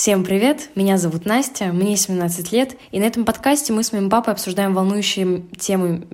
Всем 0.00 0.22
привет! 0.22 0.70
Меня 0.76 0.96
зовут 0.96 1.26
Настя, 1.26 1.72
мне 1.72 1.96
17 1.96 2.52
лет, 2.52 2.76
и 2.92 3.00
на 3.00 3.04
этом 3.06 3.24
подкасте 3.24 3.72
мы 3.72 3.82
с 3.82 3.90
моим 3.90 4.08
папой 4.08 4.32
обсуждаем 4.32 4.72
волнующие 4.72 5.42
темы... 5.58 6.06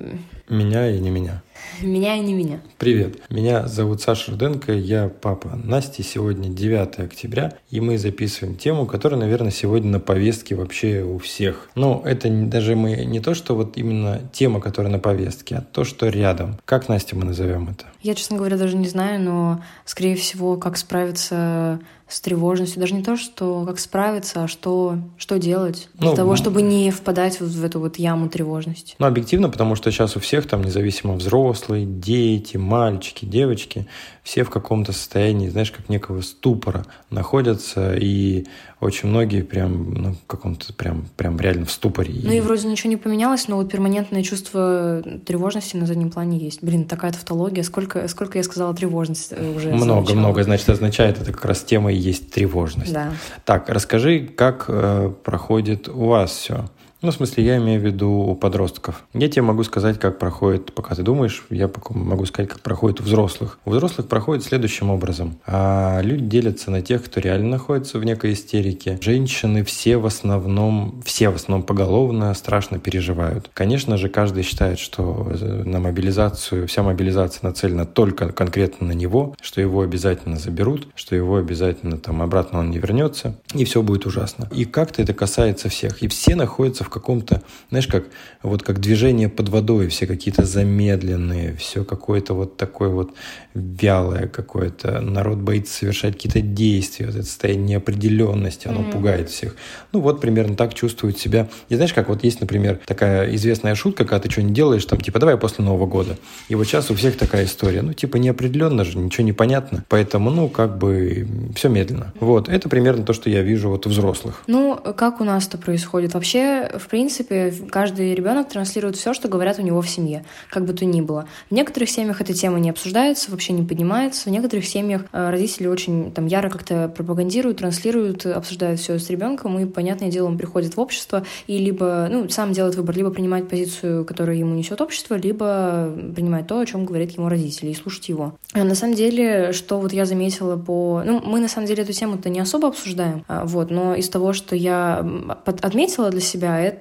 Меня 0.48 0.90
и 0.90 0.98
не 0.98 1.10
меня. 1.10 1.42
Меня 1.80 2.16
и 2.16 2.20
не 2.20 2.32
меня. 2.32 2.60
Привет, 2.78 3.18
меня 3.30 3.66
зовут 3.66 4.00
Саша 4.00 4.30
Руденко, 4.30 4.72
я 4.72 5.08
папа 5.08 5.58
Насти. 5.62 6.02
Сегодня 6.02 6.48
9 6.48 6.98
октября, 6.98 7.58
и 7.70 7.80
мы 7.80 7.98
записываем 7.98 8.56
тему, 8.56 8.86
которая, 8.86 9.20
наверное, 9.20 9.50
сегодня 9.50 9.90
на 9.90 10.00
повестке 10.00 10.54
вообще 10.54 11.02
у 11.02 11.18
всех. 11.18 11.68
Но 11.74 12.02
это 12.06 12.30
даже 12.30 12.76
мы 12.76 13.04
не 13.04 13.20
то, 13.20 13.34
что 13.34 13.54
вот 13.54 13.76
именно 13.76 14.20
тема, 14.32 14.60
которая 14.60 14.92
на 14.92 14.98
повестке, 14.98 15.56
а 15.56 15.60
то, 15.60 15.84
что 15.84 16.08
рядом. 16.08 16.58
Как, 16.64 16.88
Настя, 16.88 17.16
мы 17.16 17.24
назовем 17.24 17.68
это? 17.68 17.84
Я, 18.02 18.14
честно 18.14 18.36
говоря, 18.36 18.56
даже 18.56 18.76
не 18.76 18.88
знаю, 18.88 19.20
но, 19.20 19.62
скорее 19.84 20.16
всего, 20.16 20.56
как 20.56 20.76
справиться 20.76 21.80
с 22.08 22.20
тревожностью. 22.20 22.80
Даже 22.80 22.94
не 22.94 23.02
то, 23.02 23.16
что 23.16 23.64
как 23.64 23.78
справиться, 23.78 24.44
а 24.44 24.48
что, 24.48 24.98
что 25.16 25.38
делать 25.38 25.88
для 25.94 26.10
ну, 26.10 26.16
того, 26.16 26.36
чтобы 26.36 26.62
не 26.62 26.90
впадать 26.90 27.40
вот 27.40 27.50
в 27.50 27.64
эту 27.64 27.80
вот 27.80 27.96
яму 27.96 28.28
тревожности. 28.28 28.94
Ну, 28.98 29.06
объективно, 29.06 29.48
потому 29.48 29.74
что 29.74 29.90
сейчас 29.90 30.16
у 30.16 30.20
всех 30.20 30.46
там, 30.46 30.62
независимо 30.62 31.14
взрослые, 31.14 31.86
дети, 31.86 32.56
мальчики, 32.56 33.24
девочки, 33.24 33.86
все 34.22 34.44
в 34.44 34.50
каком-то 34.50 34.92
состоянии, 34.92 35.48
знаешь, 35.48 35.70
как 35.70 35.88
некого 35.88 36.20
ступора 36.20 36.84
находятся, 37.10 37.94
и 37.94 38.46
очень 38.84 39.08
многие 39.08 39.42
прям, 39.42 39.94
ну, 39.94 40.12
в 40.12 40.26
каком-то 40.26 40.72
прям, 40.72 41.06
прям 41.16 41.40
реально 41.40 41.64
в 41.64 41.70
ступоре. 41.70 42.14
Ну 42.22 42.32
и 42.32 42.40
вроде 42.40 42.68
ничего 42.68 42.90
не 42.90 42.96
поменялось, 42.96 43.48
но 43.48 43.56
вот 43.56 43.70
перманентное 43.70 44.22
чувство 44.22 45.02
тревожности 45.24 45.76
на 45.76 45.86
заднем 45.86 46.10
плане 46.10 46.38
есть. 46.38 46.62
Блин, 46.62 46.84
такая 46.84 47.12
тавтология. 47.12 47.62
Сколько, 47.62 48.06
сколько 48.08 48.38
я 48.38 48.44
сказала 48.44 48.74
тревожность 48.74 49.32
э, 49.32 49.56
уже 49.56 49.72
Много, 49.72 50.14
много, 50.14 50.42
значит, 50.42 50.68
означает, 50.68 51.20
это 51.20 51.32
как 51.32 51.44
раз 51.44 51.62
тема 51.62 51.92
и 51.92 51.96
есть 51.96 52.30
тревожность. 52.30 52.92
Да. 52.92 53.12
Так, 53.44 53.68
расскажи, 53.68 54.20
как 54.20 54.66
э, 54.68 55.12
проходит 55.24 55.88
у 55.88 56.06
вас 56.06 56.32
все? 56.32 56.66
Ну, 57.04 57.10
в 57.10 57.14
смысле, 57.14 57.44
я 57.44 57.58
имею 57.58 57.82
в 57.82 57.84
виду 57.84 58.08
у 58.08 58.34
подростков. 58.34 59.04
Я 59.12 59.28
тебе 59.28 59.42
могу 59.42 59.62
сказать, 59.62 60.00
как 60.00 60.18
проходит, 60.18 60.72
пока 60.72 60.94
ты 60.94 61.02
думаешь, 61.02 61.44
я 61.50 61.70
могу 61.90 62.24
сказать, 62.24 62.50
как 62.50 62.60
проходит 62.60 63.00
у 63.00 63.02
взрослых. 63.02 63.58
У 63.66 63.72
взрослых 63.72 64.08
проходит 64.08 64.42
следующим 64.42 64.88
образом. 64.88 65.36
А 65.46 66.00
люди 66.00 66.24
делятся 66.24 66.70
на 66.70 66.80
тех, 66.80 67.04
кто 67.04 67.20
реально 67.20 67.50
находится 67.50 67.98
в 67.98 68.04
некой 68.04 68.32
истерике. 68.32 68.98
Женщины 69.02 69.64
все 69.64 69.98
в 69.98 70.06
основном, 70.06 71.02
все 71.04 71.28
в 71.28 71.34
основном 71.34 71.66
поголовно 71.66 72.32
страшно 72.32 72.78
переживают. 72.78 73.50
Конечно 73.52 73.98
же, 73.98 74.08
каждый 74.08 74.42
считает, 74.42 74.78
что 74.78 75.30
на 75.42 75.80
мобилизацию, 75.80 76.66
вся 76.66 76.82
мобилизация 76.82 77.40
нацелена 77.46 77.84
только 77.84 78.32
конкретно 78.32 78.86
на 78.86 78.92
него, 78.92 79.36
что 79.42 79.60
его 79.60 79.82
обязательно 79.82 80.38
заберут, 80.38 80.88
что 80.94 81.14
его 81.14 81.36
обязательно 81.36 81.98
там 81.98 82.22
обратно 82.22 82.60
он 82.60 82.70
не 82.70 82.78
вернется, 82.78 83.38
и 83.52 83.66
все 83.66 83.82
будет 83.82 84.06
ужасно. 84.06 84.48
И 84.52 84.64
как-то 84.64 85.02
это 85.02 85.12
касается 85.12 85.68
всех. 85.68 86.02
И 86.02 86.08
все 86.08 86.34
находятся 86.34 86.82
в 86.82 86.93
каком-то, 86.94 87.42
знаешь, 87.70 87.86
как 87.86 88.04
вот 88.42 88.62
как 88.62 88.80
движение 88.80 89.28
под 89.28 89.48
водой, 89.48 89.88
все 89.88 90.06
какие-то 90.06 90.44
замедленные, 90.44 91.54
все 91.56 91.84
какое-то 91.84 92.34
вот 92.34 92.56
такое 92.56 92.88
вот 92.88 93.12
вялое 93.54 94.28
какое-то. 94.28 95.00
Народ 95.00 95.38
боится 95.38 95.74
совершать 95.74 96.14
какие-то 96.14 96.40
действия, 96.40 97.06
вот 97.06 97.16
это 97.16 97.24
состояние 97.24 97.64
неопределенности, 97.64 98.68
оно 98.68 98.80
mm-hmm. 98.80 98.92
пугает 98.92 99.30
всех. 99.30 99.56
Ну 99.92 100.00
вот 100.00 100.20
примерно 100.20 100.56
так 100.56 100.74
чувствуют 100.74 101.18
себя. 101.18 101.48
И 101.68 101.74
знаешь, 101.74 101.92
как 101.92 102.08
вот 102.08 102.24
есть, 102.24 102.40
например, 102.40 102.80
такая 102.86 103.34
известная 103.34 103.74
шутка, 103.74 104.04
когда 104.04 104.20
ты 104.20 104.30
что 104.30 104.42
не 104.42 104.52
делаешь, 104.52 104.84
там 104.84 105.00
типа 105.00 105.18
давай 105.18 105.36
после 105.36 105.64
Нового 105.64 105.86
года. 105.86 106.16
И 106.48 106.54
вот 106.54 106.64
сейчас 106.64 106.90
у 106.90 106.94
всех 106.94 107.16
такая 107.16 107.44
история. 107.44 107.82
Ну 107.82 107.92
типа 107.92 108.16
неопределенно 108.16 108.84
же, 108.84 108.98
ничего 108.98 109.24
не 109.24 109.32
понятно. 109.32 109.84
Поэтому, 109.88 110.30
ну 110.30 110.48
как 110.48 110.78
бы 110.78 111.26
все 111.54 111.68
медленно. 111.68 112.12
Вот, 112.20 112.48
это 112.48 112.68
примерно 112.68 113.04
то, 113.04 113.12
что 113.12 113.28
я 113.30 113.42
вижу 113.42 113.68
вот 113.70 113.86
у 113.86 113.90
взрослых. 113.90 114.42
Ну, 114.46 114.76
как 114.96 115.20
у 115.20 115.24
нас 115.24 115.48
это 115.48 115.58
происходит? 115.58 116.14
Вообще, 116.14 116.70
в 116.84 116.88
принципе, 116.88 117.52
каждый 117.70 118.14
ребенок 118.14 118.48
транслирует 118.48 118.96
все, 118.96 119.14
что 119.14 119.28
говорят 119.28 119.58
у 119.58 119.62
него 119.62 119.80
в 119.80 119.88
семье, 119.88 120.24
как 120.50 120.66
бы 120.66 120.74
то 120.74 120.84
ни 120.84 121.00
было. 121.00 121.26
В 121.48 121.54
некоторых 121.54 121.88
семьях 121.88 122.20
эта 122.20 122.34
тема 122.34 122.60
не 122.60 122.68
обсуждается, 122.68 123.30
вообще 123.30 123.54
не 123.54 123.66
поднимается. 123.66 124.28
В 124.28 124.32
некоторых 124.32 124.66
семьях 124.66 125.06
э, 125.12 125.30
родители 125.30 125.66
очень 125.66 126.12
там 126.12 126.26
яро 126.26 126.50
как-то 126.50 126.88
пропагандируют, 126.88 127.58
транслируют, 127.58 128.26
обсуждают 128.26 128.80
все 128.80 128.98
с 128.98 129.08
ребенком, 129.08 129.58
и, 129.58 129.64
понятное 129.64 130.10
дело, 130.10 130.26
он 130.26 130.36
приходит 130.36 130.76
в 130.76 130.80
общество 130.80 131.24
и 131.46 131.56
либо, 131.56 132.08
ну, 132.10 132.28
сам 132.28 132.52
делает 132.52 132.74
выбор, 132.74 132.94
либо 132.96 133.10
принимать 133.10 133.48
позицию, 133.48 134.04
которую 134.04 134.38
ему 134.38 134.54
несет 134.54 134.80
общество, 134.80 135.14
либо 135.14 135.90
принимать 136.14 136.46
то, 136.46 136.60
о 136.60 136.66
чем 136.66 136.84
говорит 136.84 137.12
ему 137.12 137.28
родители, 137.28 137.70
и 137.70 137.74
слушать 137.74 138.08
его. 138.10 138.34
А 138.52 138.64
на 138.64 138.74
самом 138.74 138.94
деле, 138.94 139.52
что 139.52 139.80
вот 139.80 139.92
я 139.92 140.04
заметила 140.04 140.56
по... 140.56 141.02
Ну, 141.04 141.22
мы 141.24 141.40
на 141.40 141.48
самом 141.48 141.66
деле 141.66 141.82
эту 141.82 141.92
тему-то 141.92 142.28
не 142.28 142.40
особо 142.40 142.68
обсуждаем, 142.68 143.24
а, 143.28 143.46
вот, 143.46 143.70
но 143.70 143.94
из 143.94 144.08
того, 144.10 144.34
что 144.34 144.54
я 144.54 145.06
отметила 145.46 146.10
для 146.10 146.20
себя, 146.20 146.60
это 146.60 146.73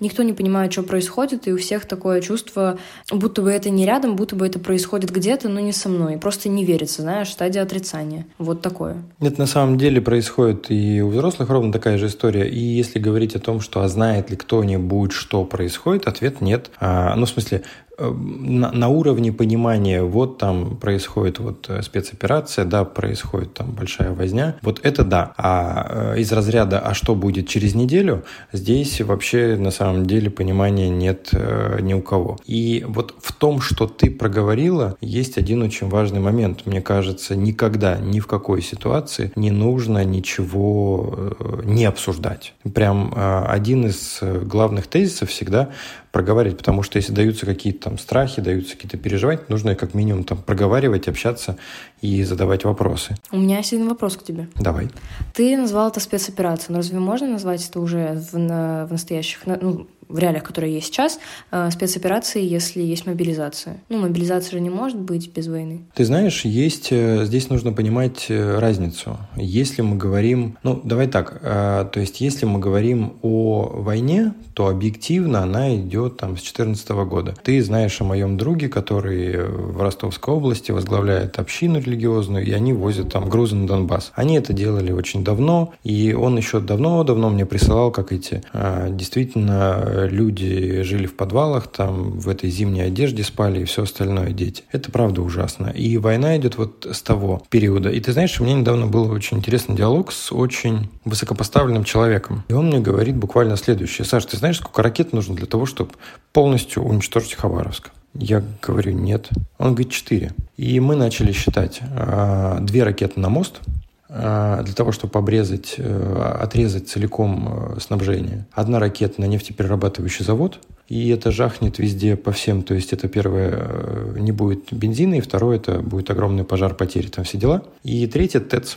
никто 0.00 0.22
не 0.22 0.32
понимает, 0.32 0.72
что 0.72 0.82
происходит, 0.82 1.48
и 1.48 1.52
у 1.52 1.58
всех 1.58 1.86
такое 1.86 2.20
чувство, 2.20 2.78
будто 3.10 3.42
бы 3.42 3.50
это 3.50 3.70
не 3.70 3.86
рядом, 3.86 4.16
будто 4.16 4.36
бы 4.36 4.46
это 4.46 4.58
происходит 4.58 5.10
где-то, 5.10 5.48
но 5.48 5.60
не 5.60 5.72
со 5.72 5.88
мной. 5.88 6.18
Просто 6.18 6.48
не 6.48 6.64
верится, 6.64 7.02
знаешь, 7.02 7.30
стадия 7.30 7.62
отрицания. 7.62 8.26
Вот 8.38 8.62
такое. 8.62 8.96
Это 9.20 9.38
на 9.38 9.46
самом 9.46 9.78
деле 9.78 10.00
происходит 10.00 10.70
и 10.70 11.00
у 11.02 11.08
взрослых 11.08 11.48
ровно 11.50 11.72
такая 11.72 11.98
же 11.98 12.06
история. 12.06 12.48
И 12.48 12.58
если 12.58 12.98
говорить 12.98 13.34
о 13.36 13.40
том, 13.40 13.60
что 13.60 13.82
а 13.82 13.88
знает 13.88 14.30
ли 14.30 14.36
кто-нибудь, 14.36 15.12
что 15.12 15.44
происходит, 15.44 16.06
ответ 16.06 16.40
нет. 16.40 16.70
А, 16.80 17.14
ну, 17.16 17.26
в 17.26 17.28
смысле, 17.28 17.62
на, 17.98 18.72
на 18.72 18.88
уровне 18.88 19.32
понимания, 19.32 20.02
вот 20.02 20.38
там 20.38 20.76
происходит 20.76 21.38
вот 21.38 21.66
э, 21.68 21.82
спецоперация, 21.82 22.64
да, 22.64 22.84
происходит 22.84 23.54
там 23.54 23.70
большая 23.72 24.12
возня, 24.12 24.56
вот 24.62 24.80
это 24.82 25.04
да. 25.04 25.32
А 25.36 26.14
э, 26.14 26.20
из 26.20 26.32
разряда 26.32 26.80
«а 26.80 26.94
что 26.94 27.14
будет 27.14 27.48
через 27.48 27.74
неделю?» 27.74 28.24
здесь 28.52 29.00
вообще 29.00 29.56
на 29.56 29.70
самом 29.70 30.06
деле 30.06 30.30
понимания 30.30 30.88
нет 30.88 31.30
э, 31.32 31.78
ни 31.80 31.94
у 31.94 32.00
кого. 32.00 32.38
И 32.46 32.84
вот 32.88 33.14
в 33.20 33.32
том, 33.32 33.60
что 33.60 33.86
ты 33.86 34.10
проговорила, 34.10 34.96
есть 35.00 35.38
один 35.38 35.62
очень 35.62 35.88
важный 35.88 36.20
момент. 36.20 36.66
Мне 36.66 36.80
кажется, 36.80 37.36
никогда, 37.36 37.98
ни 37.98 38.20
в 38.20 38.26
какой 38.26 38.62
ситуации 38.62 39.32
не 39.36 39.50
нужно 39.50 40.04
ничего 40.04 41.34
не 41.64 41.84
обсуждать. 41.84 42.54
Прям 42.74 43.12
один 43.16 43.86
из 43.86 44.20
главных 44.22 44.86
тезисов 44.86 45.30
всегда 45.30 45.70
проговаривать, 46.12 46.58
потому 46.58 46.82
что 46.82 46.98
если 46.98 47.12
даются 47.12 47.46
какие-то 47.46 47.84
там 47.88 47.98
страхи, 47.98 48.42
даются 48.42 48.76
какие-то 48.76 48.98
переживания, 48.98 49.42
нужно 49.48 49.74
как 49.74 49.94
минимум 49.94 50.24
там 50.24 50.42
проговаривать, 50.42 51.08
общаться 51.08 51.56
и 52.02 52.22
задавать 52.24 52.64
вопросы. 52.64 53.16
У 53.30 53.38
меня 53.38 53.58
есть 53.58 53.72
один 53.72 53.88
вопрос 53.88 54.16
к 54.16 54.24
тебе. 54.24 54.48
Давай. 54.56 54.90
Ты 55.34 55.56
назвал 55.56 55.88
это 55.88 56.00
спецоперацией, 56.00 56.72
но 56.72 56.78
разве 56.78 56.98
можно 56.98 57.28
назвать 57.28 57.66
это 57.66 57.80
уже 57.80 58.14
в, 58.14 58.32
в 58.32 58.92
настоящих, 58.92 59.46
ну, 59.46 59.86
в 60.12 60.18
реалиях, 60.18 60.44
которые 60.44 60.74
есть 60.74 60.88
сейчас, 60.88 61.18
э, 61.50 61.70
спецоперации, 61.70 62.44
если 62.44 62.82
есть 62.82 63.06
мобилизация. 63.06 63.78
Ну, 63.88 63.98
мобилизация 63.98 64.52
же 64.52 64.60
не 64.60 64.70
может 64.70 64.98
быть 64.98 65.32
без 65.32 65.48
войны. 65.48 65.80
Ты 65.94 66.04
знаешь, 66.04 66.44
есть, 66.44 66.88
э, 66.90 67.24
здесь 67.24 67.48
нужно 67.48 67.72
понимать 67.72 68.26
э, 68.28 68.58
разницу. 68.58 69.16
Если 69.36 69.82
мы 69.82 69.96
говорим, 69.96 70.58
ну, 70.62 70.80
давай 70.84 71.08
так, 71.08 71.40
то 71.40 71.92
есть 71.96 72.20
если 72.20 72.44
мы 72.46 72.58
говорим 72.58 73.14
о 73.22 73.82
войне, 73.82 74.34
то 74.54 74.68
объективно 74.68 75.42
она 75.42 75.74
идет 75.74 76.18
там 76.18 76.36
с 76.36 76.42
2014 76.42 76.90
года. 76.90 77.34
Ты 77.42 77.62
знаешь 77.62 78.00
о 78.00 78.04
моем 78.04 78.36
друге, 78.36 78.68
который 78.68 79.42
в 79.46 79.80
Ростовской 79.80 80.34
области 80.34 80.70
возглавляет 80.70 81.38
общину 81.38 81.80
религиозную, 81.92 82.44
и 82.44 82.52
они 82.52 82.72
возят 82.72 83.12
там 83.12 83.28
грузы 83.28 83.54
на 83.54 83.66
Донбасс. 83.66 84.12
Они 84.14 84.36
это 84.36 84.52
делали 84.52 84.92
очень 84.92 85.22
давно, 85.22 85.72
и 85.84 86.12
он 86.12 86.36
еще 86.36 86.60
давно-давно 86.60 87.30
мне 87.30 87.46
присылал, 87.46 87.90
как 87.90 88.12
эти 88.12 88.42
действительно 88.90 90.06
люди 90.10 90.82
жили 90.82 91.06
в 91.06 91.14
подвалах, 91.14 91.68
там 91.68 92.18
в 92.18 92.28
этой 92.28 92.50
зимней 92.50 92.86
одежде 92.86 93.22
спали 93.22 93.60
и 93.60 93.64
все 93.64 93.82
остальное 93.82 94.30
дети. 94.30 94.64
Это 94.72 94.90
правда 94.90 95.22
ужасно. 95.22 95.68
И 95.68 95.98
война 95.98 96.36
идет 96.36 96.56
вот 96.56 96.86
с 96.90 97.02
того 97.02 97.42
периода. 97.50 97.90
И 97.90 98.00
ты 98.00 98.12
знаешь, 98.12 98.40
у 98.40 98.44
меня 98.44 98.54
недавно 98.54 98.86
был 98.86 99.10
очень 99.10 99.38
интересный 99.38 99.76
диалог 99.76 100.12
с 100.12 100.32
очень 100.32 100.90
высокопоставленным 101.04 101.84
человеком. 101.84 102.44
И 102.48 102.52
он 102.52 102.68
мне 102.68 102.80
говорит 102.80 103.16
буквально 103.16 103.56
следующее. 103.56 104.04
Саш, 104.04 104.24
ты 104.24 104.36
знаешь, 104.36 104.56
сколько 104.56 104.82
ракет 104.82 105.12
нужно 105.12 105.34
для 105.34 105.46
того, 105.46 105.66
чтобы 105.66 105.90
полностью 106.32 106.82
уничтожить 106.82 107.34
Хабаровск? 107.34 107.90
Я 108.14 108.42
говорю, 108.60 108.92
нет. 108.92 109.28
Он 109.58 109.74
говорит, 109.74 109.92
четыре. 109.92 110.32
И 110.56 110.78
мы 110.80 110.96
начали 110.96 111.32
считать. 111.32 111.80
А, 111.96 112.58
две 112.60 112.82
ракеты 112.84 113.20
на 113.20 113.28
мост– 113.28 113.60
а, 114.14 114.62
для 114.62 114.74
того, 114.74 114.92
чтобы 114.92 115.18
обрезать, 115.18 115.76
э, 115.78 116.36
отрезать 116.38 116.86
целиком 116.86 117.74
э, 117.76 117.80
снабжение. 117.80 118.44
Одна 118.52 118.78
ракета 118.78 119.18
на 119.22 119.24
нефтеперерабатывающий 119.24 120.22
завод, 120.22 120.58
и 120.88 121.08
это 121.08 121.30
жахнет 121.30 121.78
везде 121.78 122.16
по 122.16 122.32
всем. 122.32 122.62
То 122.62 122.74
есть 122.74 122.92
это 122.92 123.08
первое, 123.08 123.50
э, 123.52 124.16
не 124.18 124.32
будет 124.32 124.72
бензина, 124.72 125.14
и 125.14 125.20
второе, 125.20 125.56
это 125.56 125.78
будет 125.80 126.10
огромный 126.10 126.44
пожар, 126.44 126.74
потери, 126.74 127.08
там 127.08 127.24
все 127.24 127.38
дела. 127.38 127.62
И 127.82 128.06
третье, 128.06 128.40
ТЭЦ. 128.40 128.76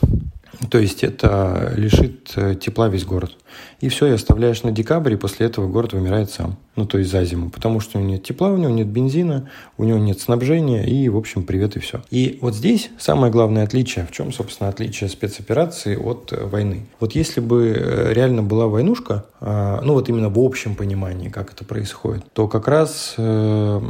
То 0.70 0.78
есть 0.78 1.04
это 1.04 1.74
лишит 1.76 2.34
тепла 2.60 2.88
весь 2.88 3.04
город. 3.04 3.36
и 3.80 3.88
все, 3.88 4.06
и 4.06 4.12
оставляешь 4.12 4.62
на 4.62 4.72
декабрь, 4.72 5.14
и 5.14 5.16
после 5.16 5.46
этого 5.46 5.68
город 5.68 5.92
вымирает 5.92 6.30
сам. 6.30 6.56
Ну, 6.76 6.86
то 6.86 6.98
есть 6.98 7.10
за 7.10 7.24
зиму. 7.24 7.50
Потому 7.50 7.80
что 7.80 7.98
у 7.98 8.00
него 8.00 8.12
нет 8.12 8.22
тепла, 8.22 8.50
у 8.50 8.56
него 8.56 8.70
нет 8.70 8.86
бензина, 8.86 9.50
у 9.76 9.84
него 9.84 9.98
нет 9.98 10.20
снабжения, 10.20 10.84
и, 10.84 11.08
в 11.08 11.16
общем, 11.16 11.42
привет 11.44 11.76
и 11.76 11.80
все. 11.80 12.02
И 12.10 12.38
вот 12.40 12.54
здесь 12.54 12.90
самое 12.98 13.32
главное 13.32 13.64
отличие, 13.64 14.06
в 14.06 14.12
чем, 14.12 14.32
собственно, 14.32 14.68
отличие 14.68 15.08
спецоперации 15.08 15.96
от 15.96 16.32
э, 16.32 16.44
войны. 16.44 16.86
Вот 17.00 17.12
если 17.12 17.40
бы 17.40 17.74
э, 17.76 18.12
реально 18.12 18.42
была 18.42 18.66
войнушка, 18.66 19.24
а, 19.40 19.80
ну, 19.82 19.94
вот 19.94 20.08
именно 20.08 20.28
в 20.28 20.38
общем 20.38 20.74
понимании, 20.74 21.28
как 21.28 21.52
это 21.52 21.64
происходит, 21.64 21.95
то 22.32 22.48
как 22.48 22.68
раз... 22.68 23.14
Э, 23.16 23.80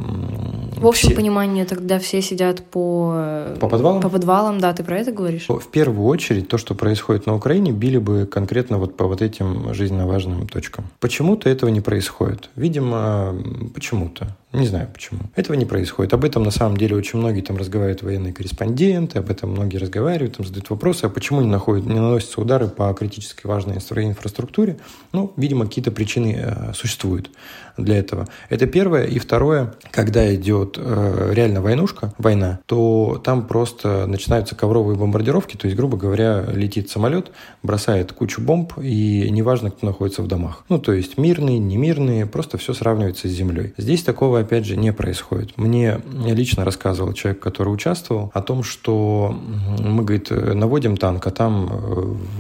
в 0.77 0.87
общем 0.87 1.09
все... 1.09 1.17
понимании, 1.17 1.65
тогда 1.65 1.99
все 1.99 2.23
сидят 2.23 2.63
по... 2.65 3.55
По 3.61 3.69
подвалам? 3.69 4.01
По 4.01 4.09
подвалам, 4.09 4.59
да, 4.59 4.73
ты 4.73 4.85
про 4.85 4.99
это 4.99 5.13
говоришь? 5.13 5.47
В 5.49 5.69
первую 5.71 6.07
очередь, 6.07 6.49
то, 6.49 6.59
что 6.59 6.75
происходит 6.75 7.27
на 7.27 7.35
Украине, 7.35 7.73
били 7.73 7.99
бы 7.99 8.27
конкретно 8.27 8.79
вот 8.79 8.97
по 8.97 9.07
вот 9.07 9.23
этим 9.23 9.73
жизненно 9.75 10.07
важным 10.07 10.47
точкам. 10.47 10.87
Почему-то 11.01 11.49
этого 11.49 11.71
не 11.71 11.81
происходит. 11.81 12.51
Видимо, 12.57 13.35
почему-то. 13.75 14.37
Не 14.53 14.67
знаю 14.67 14.89
почему. 14.93 15.21
Этого 15.35 15.55
не 15.55 15.67
происходит. 15.67 16.15
Об 16.15 16.25
этом 16.25 16.43
на 16.43 16.51
самом 16.51 16.79
деле 16.79 16.97
очень 16.97 17.19
многие 17.19 17.43
там 17.43 17.59
разговаривают 17.59 18.03
военные 18.03 18.33
корреспонденты, 18.33 19.19
об 19.19 19.31
этом 19.31 19.51
многие 19.51 19.77
разговаривают, 19.77 20.37
там 20.37 20.47
задают 20.47 20.71
вопросы, 20.71 21.05
а 21.05 21.09
почему 21.11 21.43
не, 21.43 21.49
находят, 21.49 21.85
не 21.85 21.95
наносятся 21.95 22.41
удары 22.41 22.69
по 22.69 22.93
критически 22.95 23.47
важной 23.47 23.77
инфраструктуре. 23.77 24.79
Ну, 25.13 25.33
видимо, 25.37 25.67
какие-то 25.67 25.91
причины 25.91 26.37
э, 26.39 26.73
существуют 26.73 27.31
для 27.77 27.99
этого. 27.99 28.29
Это 28.49 28.67
первое. 28.67 29.05
И 29.05 29.19
второе, 29.19 29.75
когда 29.91 30.35
идет 30.35 30.66
э, 30.79 31.31
реально 31.33 31.61
войнушка, 31.61 32.13
война, 32.19 32.61
то 32.67 33.21
там 33.25 33.47
просто 33.47 34.07
начинаются 34.07 34.55
ковровые 34.55 34.99
бомбардировки, 34.99 35.57
то 35.57 35.67
есть, 35.67 35.77
грубо 35.77 35.97
говоря, 35.97 36.45
летит 36.53 36.91
самолет, 36.91 37.31
бросает 37.63 38.13
кучу 38.13 38.41
бомб, 38.41 38.73
и 38.81 39.29
неважно, 39.31 39.71
кто 39.71 39.87
находится 39.87 40.23
в 40.23 40.29
домах. 40.29 40.65
Ну, 40.69 40.79
то 40.79 40.93
есть 40.93 41.19
мирные, 41.19 41.59
немирные, 41.59 42.27
просто 42.27 42.59
все 42.59 42.75
сравнивается 42.75 43.29
с 43.29 43.31
землей. 43.31 43.75
Здесь 43.77 44.03
такого 44.03 44.41
опять 44.41 44.65
же, 44.65 44.77
не 44.77 44.93
происходит. 44.93 45.57
Мне 45.57 46.01
лично 46.07 46.65
рассказывал 46.65 47.13
человек, 47.13 47.41
который 47.41 47.69
участвовал, 47.69 48.31
о 48.35 48.43
том, 48.43 48.63
что 48.63 49.37
мы, 49.79 50.03
говорит, 50.03 50.31
наводим 50.31 50.97
танк, 50.97 51.27
а 51.27 51.31
там 51.31 51.67
э, 51.67 51.77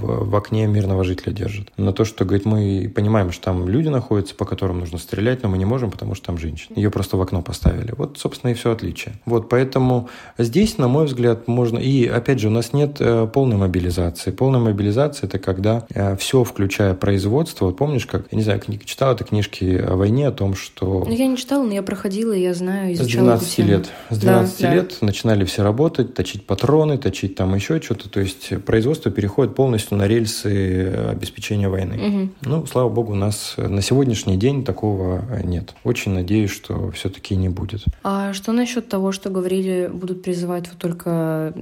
в, 0.00 0.30
в 0.30 0.36
окне 0.36 0.66
мирного 0.66 1.04
жителя 1.04 1.32
держат. 1.32 1.72
На 1.76 1.92
то, 1.92 2.04
что, 2.04 2.24
говорит, 2.24 2.46
мы 2.46 2.90
понимаем, 2.94 3.32
что 3.32 3.44
там 3.44 3.68
люди 3.68 3.88
находятся, 3.88 4.34
по 4.34 4.44
которым 4.44 4.80
нужно 4.80 4.98
стрелять, 4.98 5.42
но 5.42 5.48
мы 5.48 5.58
не 5.58 5.64
можем, 5.64 5.90
потому 5.90 6.14
что 6.14 6.26
там 6.26 6.38
женщина. 6.38 6.76
Ее 6.76 6.90
просто 6.90 7.16
в 7.16 7.22
окно 7.22 7.42
поставили. 7.42 7.94
Вот, 7.96 8.15
собственно, 8.18 8.50
и 8.50 8.54
все 8.54 8.72
отличие. 8.72 9.14
Вот, 9.24 9.48
поэтому 9.48 10.08
здесь, 10.38 10.78
на 10.78 10.88
мой 10.88 11.06
взгляд, 11.06 11.48
можно... 11.48 11.78
И, 11.78 12.06
опять 12.06 12.40
же, 12.40 12.48
у 12.48 12.50
нас 12.50 12.72
нет 12.72 12.96
э, 13.00 13.28
полной 13.32 13.56
мобилизации. 13.56 14.30
Полная 14.30 14.60
мобилизация– 14.60 15.26
это 15.28 15.38
когда 15.38 15.86
э, 15.90 16.16
все, 16.16 16.44
включая 16.44 16.94
производство. 16.94 17.66
Вот 17.66 17.76
помнишь, 17.76 18.06
как, 18.06 18.26
я 18.30 18.36
не 18.36 18.44
знаю, 18.44 18.60
книг, 18.60 18.84
читал 18.84 19.14
ты 19.16 19.24
книжки 19.24 19.64
о 19.76 19.96
войне, 19.96 20.28
о 20.28 20.32
том, 20.32 20.54
что... 20.54 21.04
Ну, 21.06 21.12
я 21.12 21.26
не 21.26 21.36
читала, 21.36 21.64
но 21.64 21.72
я 21.72 21.82
проходила, 21.82 22.32
я 22.32 22.54
знаю, 22.54 22.92
изучала 22.92 23.36
С 23.36 23.54
12 23.54 23.58
лет. 23.58 23.90
С 24.10 24.18
12 24.18 24.60
да, 24.60 24.74
лет 24.74 24.96
да. 25.00 25.06
начинали 25.06 25.44
все 25.44 25.62
работать, 25.62 26.14
точить 26.14 26.46
патроны, 26.46 26.98
точить 26.98 27.34
там 27.34 27.54
еще 27.54 27.80
что-то. 27.80 28.08
То 28.08 28.20
есть 28.20 28.64
производство 28.64 29.10
переходит 29.10 29.54
полностью 29.54 29.96
на 29.96 30.06
рельсы 30.06 30.92
обеспечения 31.10 31.68
войны. 31.68 31.96
Угу. 31.96 32.28
Ну, 32.42 32.66
слава 32.66 32.88
богу, 32.88 33.12
у 33.12 33.16
нас 33.16 33.54
на 33.56 33.82
сегодняшний 33.82 34.36
день 34.36 34.64
такого 34.64 35.24
нет. 35.42 35.74
Очень 35.84 36.12
надеюсь, 36.12 36.50
что 36.50 36.90
все-таки 36.90 37.36
не 37.36 37.48
будет. 37.48 37.84
А 38.08 38.32
что 38.34 38.52
насчет 38.52 38.88
того, 38.88 39.10
что 39.10 39.30
говорили, 39.30 39.90
будут 39.92 40.22
призывать 40.22 40.68
вот 40.68 40.78
только 40.78 41.52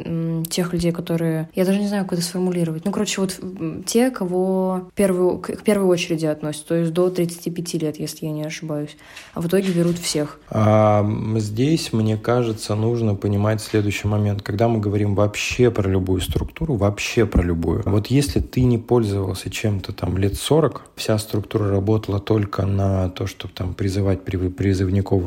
тех 0.50 0.74
людей, 0.74 0.92
которые... 0.92 1.48
Я 1.54 1.64
даже 1.64 1.78
не 1.78 1.88
знаю, 1.88 2.04
как 2.04 2.12
это 2.12 2.22
сформулировать. 2.22 2.84
Ну, 2.84 2.92
короче, 2.92 3.22
вот 3.22 3.40
те, 3.86 4.10
кого 4.10 4.90
первую, 4.94 5.38
к 5.38 5.62
первой 5.62 5.86
очереди 5.86 6.26
относят, 6.26 6.66
то 6.66 6.74
есть 6.74 6.92
до 6.92 7.08
35 7.08 7.74
лет, 7.82 7.98
если 7.98 8.26
я 8.26 8.32
не 8.32 8.44
ошибаюсь. 8.44 8.94
А 9.32 9.40
в 9.40 9.46
итоге 9.46 9.72
берут 9.72 9.96
всех. 9.96 10.38
А, 10.50 11.02
здесь, 11.36 11.94
мне 11.94 12.18
кажется, 12.18 12.74
нужно 12.74 13.14
понимать 13.14 13.62
следующий 13.62 14.06
момент. 14.06 14.42
Когда 14.42 14.68
мы 14.68 14.80
говорим 14.80 15.14
вообще 15.14 15.70
про 15.70 15.88
любую 15.88 16.20
структуру, 16.20 16.74
вообще 16.74 17.24
про 17.24 17.42
любую. 17.42 17.84
Вот 17.86 18.08
если 18.08 18.40
ты 18.40 18.64
не 18.64 18.76
пользовался 18.76 19.48
чем-то 19.48 19.94
там 19.94 20.18
лет 20.18 20.34
40, 20.34 20.90
вся 20.96 21.16
структура 21.16 21.70
работала 21.70 22.20
только 22.20 22.66
на 22.66 23.08
то, 23.08 23.26
чтобы 23.26 23.54
там 23.54 23.72
призывать 23.72 24.24
призывников 24.24 25.24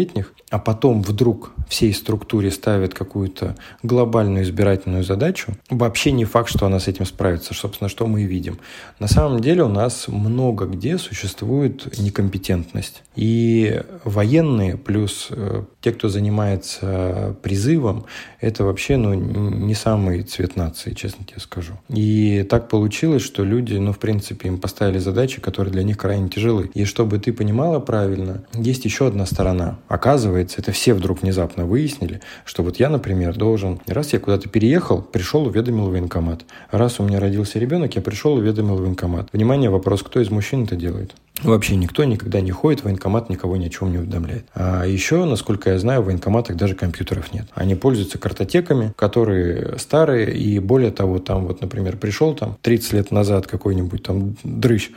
18-летних, 0.00 0.32
а 0.50 0.58
потом 0.58 1.02
вдруг 1.02 1.52
всей 1.68 1.92
структуре 1.92 2.50
ставят 2.50 2.94
какую-то 2.94 3.56
глобальную 3.82 4.44
избирательную 4.44 5.04
задачу, 5.04 5.52
вообще 5.68 6.12
не 6.12 6.24
факт, 6.24 6.50
что 6.50 6.66
она 6.66 6.80
с 6.80 6.88
этим 6.88 7.06
справится. 7.06 7.54
Собственно, 7.54 7.88
что 7.88 8.06
мы 8.06 8.22
и 8.22 8.26
видим. 8.26 8.58
На 8.98 9.06
самом 9.06 9.40
деле 9.40 9.62
у 9.64 9.68
нас 9.68 10.08
много 10.08 10.66
где 10.66 10.98
существует 10.98 11.98
некомпетентность. 11.98 13.02
И 13.14 13.82
военные 14.04 14.76
плюс 14.76 15.28
э, 15.30 15.64
те, 15.80 15.92
кто 15.92 16.08
занимается 16.08 17.36
призывом, 17.42 18.06
это 18.40 18.64
вообще 18.64 18.96
ну, 18.96 19.14
не 19.14 19.74
самый 19.74 20.22
цвет 20.22 20.56
нации, 20.56 20.94
честно 20.94 21.24
тебе 21.24 21.40
скажу. 21.40 21.74
И 21.88 22.44
так 22.48 22.68
получилось, 22.68 23.22
что 23.22 23.44
люди, 23.44 23.74
ну, 23.74 23.92
в 23.92 23.98
принципе, 23.98 24.48
им 24.48 24.58
поставили 24.58 24.98
задачи, 24.98 25.40
которые 25.40 25.72
для 25.72 25.82
них 25.82 25.98
крайне 25.98 26.28
тяжелы. 26.28 26.70
И 26.74 26.84
чтобы 26.84 27.18
ты 27.18 27.32
понимала 27.32 27.78
правильно, 27.78 28.44
есть 28.54 28.84
еще 28.84 29.06
одна 29.06 29.26
сторона. 29.26 29.78
Оказывается, 29.90 30.60
это 30.60 30.70
все 30.70 30.94
вдруг 30.94 31.22
внезапно 31.22 31.66
выяснили, 31.66 32.20
что 32.44 32.62
вот 32.62 32.76
я, 32.76 32.88
например, 32.88 33.36
должен, 33.36 33.80
раз 33.88 34.12
я 34.12 34.20
куда-то 34.20 34.48
переехал, 34.48 35.02
пришел, 35.02 35.44
уведомил 35.44 35.90
военкомат. 35.90 36.44
Раз 36.70 37.00
у 37.00 37.02
меня 37.02 37.18
родился 37.18 37.58
ребенок, 37.58 37.96
я 37.96 38.00
пришел, 38.00 38.34
уведомил 38.34 38.76
военкомат. 38.76 39.30
Внимание, 39.32 39.68
вопрос, 39.68 40.04
кто 40.04 40.20
из 40.20 40.30
мужчин 40.30 40.62
это 40.62 40.76
делает? 40.76 41.16
Вообще 41.42 41.74
никто 41.74 42.04
никогда 42.04 42.40
не 42.40 42.52
ходит, 42.52 42.84
военкомат 42.84 43.30
никого 43.30 43.56
ни 43.56 43.66
о 43.66 43.68
чем 43.68 43.90
не 43.90 43.98
уведомляет. 43.98 44.44
А 44.54 44.84
еще, 44.84 45.24
насколько 45.24 45.70
я 45.70 45.78
знаю, 45.80 46.02
в 46.02 46.04
военкоматах 46.04 46.56
даже 46.56 46.76
компьютеров 46.76 47.32
нет. 47.32 47.46
Они 47.54 47.74
пользуются 47.74 48.16
картотеками, 48.16 48.92
которые 48.94 49.76
старые, 49.78 50.32
и 50.32 50.60
более 50.60 50.92
того, 50.92 51.18
там 51.18 51.48
вот, 51.48 51.62
например, 51.62 51.96
пришел 51.96 52.34
там 52.34 52.56
30 52.62 52.92
лет 52.92 53.10
назад 53.10 53.48
какой-нибудь 53.48 54.04
там 54.04 54.36
дрыщ, 54.44 54.90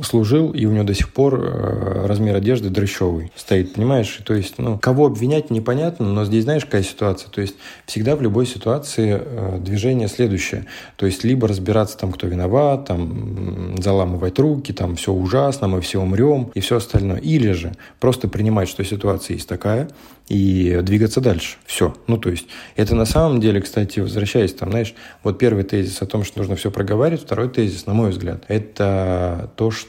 служил, 0.00 0.52
и 0.52 0.64
у 0.64 0.72
него 0.72 0.84
до 0.84 0.94
сих 0.94 1.12
пор 1.12 1.40
э, 1.42 2.06
размер 2.06 2.36
одежды 2.36 2.70
дрыщевый 2.70 3.30
стоит, 3.36 3.74
понимаешь? 3.74 4.20
То 4.24 4.34
есть, 4.34 4.54
ну, 4.58 4.78
кого 4.78 5.06
обвинять 5.06 5.50
непонятно, 5.50 6.06
но 6.06 6.24
здесь 6.24 6.44
знаешь, 6.44 6.64
какая 6.64 6.82
ситуация? 6.82 7.30
То 7.30 7.40
есть, 7.40 7.56
всегда 7.84 8.16
в 8.16 8.22
любой 8.22 8.46
ситуации 8.46 9.20
э, 9.20 9.58
движение 9.60 10.08
следующее. 10.08 10.66
То 10.96 11.06
есть, 11.06 11.24
либо 11.24 11.46
разбираться 11.46 11.98
там, 11.98 12.12
кто 12.12 12.26
виноват, 12.26 12.86
там, 12.86 13.76
заламывать 13.82 14.38
руки, 14.38 14.72
там, 14.72 14.96
все 14.96 15.12
ужасно, 15.12 15.68
мы 15.68 15.80
все 15.82 16.00
умрем 16.00 16.50
и 16.54 16.60
все 16.60 16.76
остальное. 16.76 17.18
Или 17.18 17.52
же 17.52 17.74
просто 18.00 18.28
принимать, 18.28 18.68
что 18.68 18.84
ситуация 18.84 19.34
есть 19.34 19.48
такая, 19.48 19.90
и 20.28 20.80
двигаться 20.82 21.20
дальше. 21.20 21.56
Все. 21.66 21.94
Ну, 22.06 22.16
то 22.16 22.30
есть, 22.30 22.46
это 22.76 22.94
на 22.94 23.04
самом 23.04 23.40
деле, 23.40 23.60
кстати, 23.60 24.00
возвращаясь 24.00 24.54
там, 24.54 24.70
знаешь, 24.70 24.94
вот 25.22 25.38
первый 25.38 25.64
тезис 25.64 26.00
о 26.00 26.06
том, 26.06 26.24
что 26.24 26.38
нужно 26.38 26.56
все 26.56 26.70
проговаривать, 26.70 27.22
второй 27.22 27.50
тезис, 27.50 27.84
на 27.84 27.92
мой 27.92 28.10
взгляд, 28.10 28.44
это 28.48 29.50
то, 29.56 29.70
что 29.70 29.81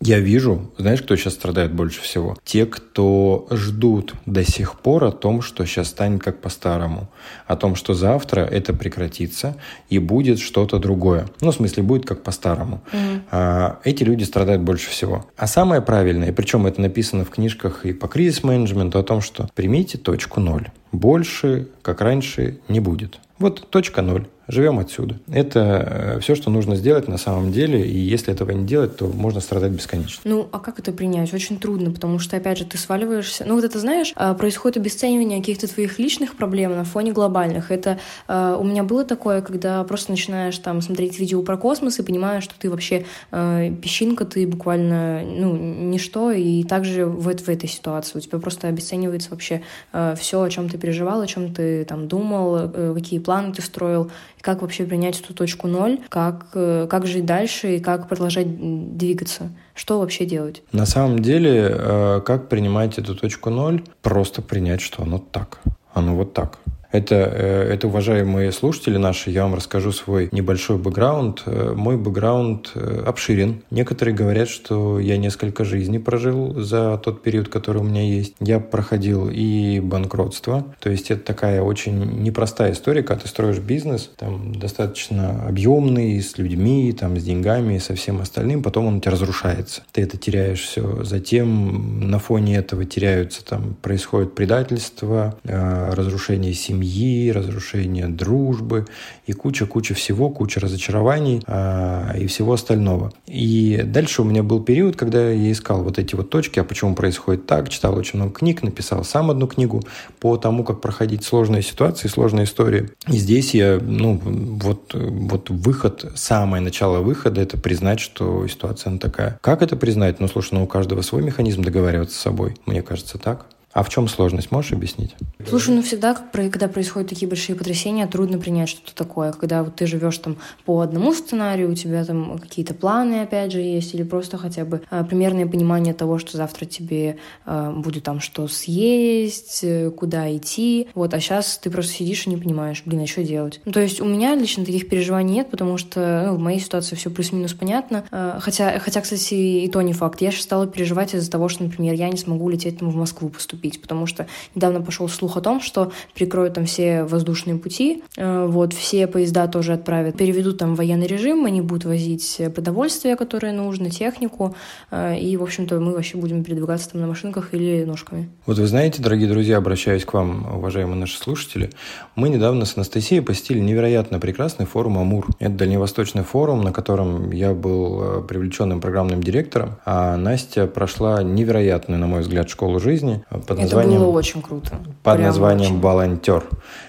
я 0.00 0.18
вижу, 0.18 0.72
знаешь, 0.78 1.02
кто 1.02 1.16
сейчас 1.16 1.34
страдает 1.34 1.72
больше 1.72 2.00
всего? 2.02 2.36
Те, 2.44 2.66
кто 2.66 3.46
ждут 3.50 4.14
до 4.26 4.44
сих 4.44 4.80
пор 4.80 5.04
о 5.04 5.12
том, 5.12 5.42
что 5.42 5.64
сейчас 5.64 5.88
станет 5.88 6.22
как 6.22 6.40
по-старому, 6.40 7.08
о 7.46 7.56
том, 7.56 7.74
что 7.74 7.94
завтра 7.94 8.40
это 8.40 8.72
прекратится 8.72 9.56
и 9.88 9.98
будет 9.98 10.38
что-то 10.38 10.78
другое. 10.78 11.26
Ну, 11.40 11.50
в 11.50 11.54
смысле, 11.54 11.82
будет 11.82 12.06
как 12.06 12.22
по-старому. 12.22 12.82
Mm-hmm. 12.92 13.76
Эти 13.84 14.04
люди 14.04 14.24
страдают 14.24 14.62
больше 14.62 14.90
всего. 14.90 15.26
А 15.36 15.46
самое 15.46 15.82
правильное, 15.82 16.32
причем 16.32 16.66
это 16.66 16.80
написано 16.80 17.24
в 17.24 17.30
книжках 17.30 17.84
и 17.84 17.92
по 17.92 18.08
кризис-менеджменту, 18.08 18.98
о 18.98 19.02
том, 19.02 19.20
что 19.20 19.48
примите 19.54 19.98
точку 19.98 20.40
ноль. 20.40 20.68
Больше, 20.92 21.68
как 21.82 22.00
раньше, 22.00 22.58
не 22.68 22.80
будет. 22.80 23.18
Вот 23.38 23.70
точка 23.70 24.02
ноль. 24.02 24.26
Живем 24.48 24.78
отсюда. 24.78 25.18
Это 25.30 26.14
э, 26.16 26.20
все, 26.20 26.34
что 26.34 26.50
нужно 26.50 26.74
сделать 26.74 27.06
на 27.06 27.16
самом 27.16 27.52
деле, 27.52 27.86
и 27.86 27.96
если 27.96 28.32
этого 28.32 28.50
не 28.50 28.66
делать, 28.66 28.96
то 28.96 29.06
можно 29.06 29.40
страдать 29.40 29.70
бесконечно. 29.70 30.20
Ну, 30.24 30.48
а 30.50 30.58
как 30.58 30.78
это 30.80 30.92
принять? 30.92 31.32
Очень 31.32 31.58
трудно, 31.58 31.92
потому 31.92 32.18
что, 32.18 32.36
опять 32.36 32.58
же, 32.58 32.64
ты 32.64 32.76
сваливаешься... 32.76 33.44
Ну, 33.46 33.54
вот 33.54 33.64
это, 33.64 33.78
знаешь, 33.78 34.12
а, 34.16 34.34
происходит 34.34 34.78
обесценивание 34.78 35.38
каких-то 35.38 35.68
твоих 35.72 35.98
личных 35.98 36.36
проблем 36.36 36.72
на 36.72 36.84
фоне 36.84 37.12
глобальных. 37.12 37.70
Это 37.70 37.98
э, 38.26 38.56
у 38.58 38.64
меня 38.64 38.82
было 38.82 39.04
такое, 39.04 39.42
когда 39.42 39.82
просто 39.84 40.10
начинаешь 40.10 40.58
там 40.58 40.82
смотреть 40.82 41.18
видео 41.18 41.42
про 41.42 41.56
космос 41.56 41.98
и 41.98 42.02
понимаешь, 42.02 42.42
что 42.42 42.54
ты 42.58 42.68
вообще 42.68 43.06
э, 43.30 43.74
песчинка, 43.80 44.24
ты 44.24 44.46
буквально, 44.46 45.22
ну, 45.24 45.56
ничто, 45.56 46.32
и 46.32 46.64
также 46.64 47.06
в, 47.06 47.22
в 47.22 47.48
этой 47.48 47.68
ситуации 47.68 48.18
у 48.18 48.20
тебя 48.20 48.38
просто 48.38 48.68
обесценивается 48.68 49.30
вообще 49.30 49.62
э, 49.92 50.14
все, 50.18 50.42
о 50.42 50.50
чем 50.50 50.68
ты 50.68 50.78
переживал, 50.78 51.20
о 51.20 51.26
чем 51.26 51.54
ты 51.54 51.84
там 51.84 52.08
думал, 52.08 52.56
э, 52.56 52.92
какие 52.94 53.20
планы 53.20 53.52
ты 53.52 53.62
строил, 53.62 54.10
как 54.42 54.60
вообще 54.60 54.84
принять 54.84 55.18
эту 55.20 55.32
точку 55.32 55.68
ноль, 55.68 56.00
как, 56.08 56.48
э, 56.54 56.86
как 56.90 57.06
жить 57.06 57.24
дальше 57.24 57.76
и 57.76 57.80
как 57.80 58.08
продолжать 58.08 58.96
двигаться. 58.98 59.50
Что 59.74 60.00
вообще 60.00 60.26
делать? 60.26 60.62
На 60.72 60.84
самом 60.84 61.20
деле, 61.20 61.68
э, 61.70 62.20
как 62.26 62.48
принимать 62.48 62.98
эту 62.98 63.14
точку 63.14 63.50
ноль? 63.50 63.82
Просто 64.02 64.42
принять, 64.42 64.80
что 64.80 65.04
оно 65.04 65.18
так. 65.18 65.60
Оно 65.94 66.16
вот 66.16 66.34
так. 66.34 66.58
Это, 66.92 67.14
э, 67.14 67.72
это, 67.72 67.88
уважаемые 67.88 68.52
слушатели 68.52 68.98
наши, 68.98 69.30
я 69.30 69.44
вам 69.44 69.54
расскажу 69.54 69.92
свой 69.92 70.28
небольшой 70.30 70.76
бэкграунд. 70.76 71.42
Э, 71.46 71.72
мой 71.74 71.96
бэкграунд 71.96 72.72
э, 72.74 73.04
обширен. 73.06 73.62
Некоторые 73.70 74.14
говорят, 74.14 74.48
что 74.48 75.00
я 75.00 75.16
несколько 75.16 75.64
жизней 75.64 75.98
прожил 75.98 76.60
за 76.60 76.98
тот 77.02 77.22
период, 77.22 77.48
который 77.48 77.78
у 77.78 77.84
меня 77.84 78.02
есть. 78.02 78.34
Я 78.40 78.60
проходил 78.60 79.30
и 79.32 79.80
банкротство. 79.80 80.74
То 80.80 80.90
есть 80.90 81.10
это 81.10 81.22
такая 81.24 81.62
очень 81.62 82.22
непростая 82.22 82.72
история, 82.72 83.02
когда 83.02 83.22
ты 83.22 83.28
строишь 83.28 83.58
бизнес, 83.58 84.10
там 84.18 84.54
достаточно 84.54 85.46
объемный, 85.48 86.20
с 86.20 86.36
людьми, 86.36 86.92
там, 86.92 87.18
с 87.18 87.24
деньгами, 87.24 87.78
со 87.78 87.94
всем 87.94 88.20
остальным, 88.20 88.62
потом 88.62 88.86
он 88.86 88.96
у 88.96 89.00
тебя 89.00 89.12
разрушается. 89.12 89.82
Ты 89.92 90.02
это 90.02 90.18
теряешь 90.18 90.60
все. 90.60 91.02
Затем 91.04 92.10
на 92.10 92.18
фоне 92.18 92.56
этого 92.56 92.84
теряются, 92.84 93.42
там, 93.42 93.76
происходит 93.80 94.34
предательство, 94.34 95.38
разрушение 95.44 96.52
семьи, 96.52 96.81
семьи, 96.82 97.30
разрушение 97.30 98.08
дружбы 98.08 98.86
и 99.26 99.32
куча-куча 99.32 99.94
всего, 99.94 100.30
куча 100.30 100.60
разочарований 100.60 101.42
а, 101.46 102.14
и 102.18 102.26
всего 102.26 102.52
остального. 102.52 103.12
И 103.26 103.82
дальше 103.84 104.22
у 104.22 104.24
меня 104.24 104.42
был 104.42 104.62
период, 104.62 104.96
когда 104.96 105.30
я 105.30 105.52
искал 105.52 105.82
вот 105.82 105.98
эти 105.98 106.14
вот 106.14 106.30
точки, 106.30 106.58
а 106.58 106.64
почему 106.64 106.94
происходит 106.94 107.46
так, 107.46 107.68
читал 107.68 107.96
очень 107.96 108.18
много 108.18 108.34
книг, 108.34 108.62
написал 108.62 109.04
сам 109.04 109.30
одну 109.30 109.46
книгу 109.46 109.82
по 110.18 110.36
тому, 110.36 110.64
как 110.64 110.80
проходить 110.80 111.24
сложные 111.24 111.62
ситуации, 111.62 112.08
сложные 112.08 112.44
истории. 112.44 112.90
И 113.08 113.16
здесь 113.16 113.54
я, 113.54 113.78
ну, 113.80 114.20
вот, 114.24 114.94
вот 114.94 115.50
выход, 115.50 116.12
самое 116.14 116.62
начало 116.62 116.98
выхода, 116.98 117.40
это 117.40 117.58
признать, 117.58 118.00
что 118.00 118.46
ситуация 118.48 118.90
она 118.90 118.98
такая. 118.98 119.38
Как 119.40 119.62
это 119.62 119.76
признать? 119.76 120.20
Ну, 120.20 120.28
слушай, 120.28 120.54
ну, 120.54 120.64
у 120.64 120.66
каждого 120.66 121.02
свой 121.02 121.22
механизм 121.22 121.62
договариваться 121.62 122.16
с 122.18 122.22
собой. 122.22 122.56
Мне 122.66 122.82
кажется, 122.82 123.18
так. 123.18 123.46
А 123.72 123.82
в 123.82 123.88
чем 123.88 124.06
сложность, 124.06 124.50
можешь 124.50 124.72
объяснить? 124.72 125.14
Слушай, 125.48 125.74
ну 125.74 125.82
всегда, 125.82 126.14
когда 126.14 126.68
происходят 126.68 127.08
такие 127.08 127.26
большие 127.26 127.56
потрясения, 127.56 128.06
трудно 128.06 128.38
принять 128.38 128.68
что-то 128.68 128.94
такое. 128.94 129.32
Когда 129.32 129.62
вот 129.62 129.76
ты 129.76 129.86
живешь 129.86 130.18
там 130.18 130.36
по 130.64 130.80
одному 130.80 131.14
сценарию, 131.14 131.70
у 131.70 131.74
тебя 131.74 132.04
там 132.04 132.38
какие-то 132.38 132.74
планы, 132.74 133.22
опять 133.22 133.50
же, 133.50 133.60
есть, 133.60 133.94
или 133.94 134.02
просто 134.02 134.36
хотя 134.36 134.64
бы 134.64 134.82
а, 134.90 135.04
примерное 135.04 135.46
понимание 135.46 135.94
того, 135.94 136.18
что 136.18 136.36
завтра 136.36 136.66
тебе 136.66 137.16
а, 137.46 137.72
будет 137.72 138.04
там 138.04 138.20
что 138.20 138.46
съесть, 138.46 139.60
э, 139.62 139.90
куда 139.90 140.34
идти. 140.36 140.88
Вот, 140.94 141.14
а 141.14 141.20
сейчас 141.20 141.58
ты 141.58 141.70
просто 141.70 141.94
сидишь 141.94 142.26
и 142.26 142.30
не 142.30 142.36
понимаешь, 142.36 142.82
блин, 142.84 143.02
а 143.02 143.06
что 143.06 143.24
делать? 143.24 143.60
Ну, 143.64 143.72
то 143.72 143.80
есть 143.80 144.00
у 144.00 144.04
меня 144.04 144.34
лично 144.34 144.64
таких 144.64 144.88
переживаний 144.88 145.34
нет, 145.34 145.50
потому 145.50 145.78
что 145.78 146.24
ну, 146.26 146.36
в 146.36 146.38
моей 146.38 146.60
ситуации 146.60 146.94
все 146.94 147.10
плюс-минус 147.10 147.54
понятно. 147.54 148.04
А, 148.10 148.38
хотя, 148.40 148.78
хотя, 148.80 149.00
кстати, 149.00 149.34
и 149.34 149.68
то 149.68 149.80
не 149.80 149.94
факт. 149.94 150.20
Я 150.20 150.30
сейчас 150.30 150.44
стала 150.44 150.66
переживать 150.66 151.14
из-за 151.14 151.30
того, 151.30 151.48
что, 151.48 151.64
например, 151.64 151.94
я 151.94 152.10
не 152.10 152.18
смогу 152.18 152.48
лететь 152.50 152.78
там 152.78 152.90
в 152.90 152.96
Москву 152.96 153.30
поступить 153.30 153.61
купить, 153.62 153.80
потому 153.80 154.06
что 154.06 154.26
недавно 154.56 154.82
пошел 154.82 155.08
слух 155.08 155.36
о 155.36 155.40
том, 155.40 155.60
что 155.60 155.92
прикроют 156.14 156.54
там 156.54 156.64
все 156.64 157.04
воздушные 157.04 157.56
пути, 157.56 158.02
э, 158.16 158.46
вот, 158.46 158.72
все 158.72 159.06
поезда 159.06 159.46
тоже 159.46 159.74
отправят, 159.74 160.16
переведут 160.16 160.58
там 160.58 160.74
военный 160.74 161.06
режим, 161.06 161.44
они 161.44 161.60
будут 161.60 161.84
возить 161.84 162.40
продовольствие, 162.54 163.14
которое 163.14 163.52
нужно, 163.52 163.88
технику, 163.88 164.56
э, 164.90 165.16
и, 165.18 165.36
в 165.36 165.42
общем-то, 165.42 165.78
мы 165.78 165.92
вообще 165.92 166.18
будем 166.18 166.42
передвигаться 166.42 166.90
там 166.90 167.00
на 167.02 167.06
машинках 167.06 167.54
или 167.54 167.84
ножками. 167.84 168.30
Вот 168.46 168.58
вы 168.58 168.66
знаете, 168.66 169.00
дорогие 169.00 169.28
друзья, 169.28 169.58
обращаюсь 169.58 170.04
к 170.04 170.12
вам, 170.12 170.56
уважаемые 170.56 170.96
наши 170.96 171.16
слушатели, 171.16 171.70
мы 172.16 172.30
недавно 172.30 172.64
с 172.64 172.76
Анастасией 172.76 173.22
посетили 173.22 173.60
невероятно 173.60 174.18
прекрасный 174.18 174.66
форум 174.66 174.98
«Амур». 174.98 175.28
Это 175.38 175.54
дальневосточный 175.54 176.24
форум, 176.24 176.62
на 176.62 176.72
котором 176.72 177.30
я 177.30 177.54
был 177.54 178.02
э, 178.02 178.22
привлеченным 178.22 178.80
программным 178.80 179.22
директором, 179.22 179.76
а 179.84 180.16
Настя 180.16 180.66
прошла 180.66 181.22
невероятную, 181.22 182.00
на 182.00 182.08
мой 182.08 182.22
взгляд, 182.22 182.50
школу 182.50 182.80
жизни 182.80 183.24
под 183.54 183.64
названием... 183.64 183.96
Это 183.96 184.04
было 184.04 184.18
очень 184.18 184.42
круто. 184.42 184.78
Под 185.02 185.16
Прям 185.16 185.26
названием 185.26 185.72
очень. 185.72 185.80
«Волонтер». 185.80 186.44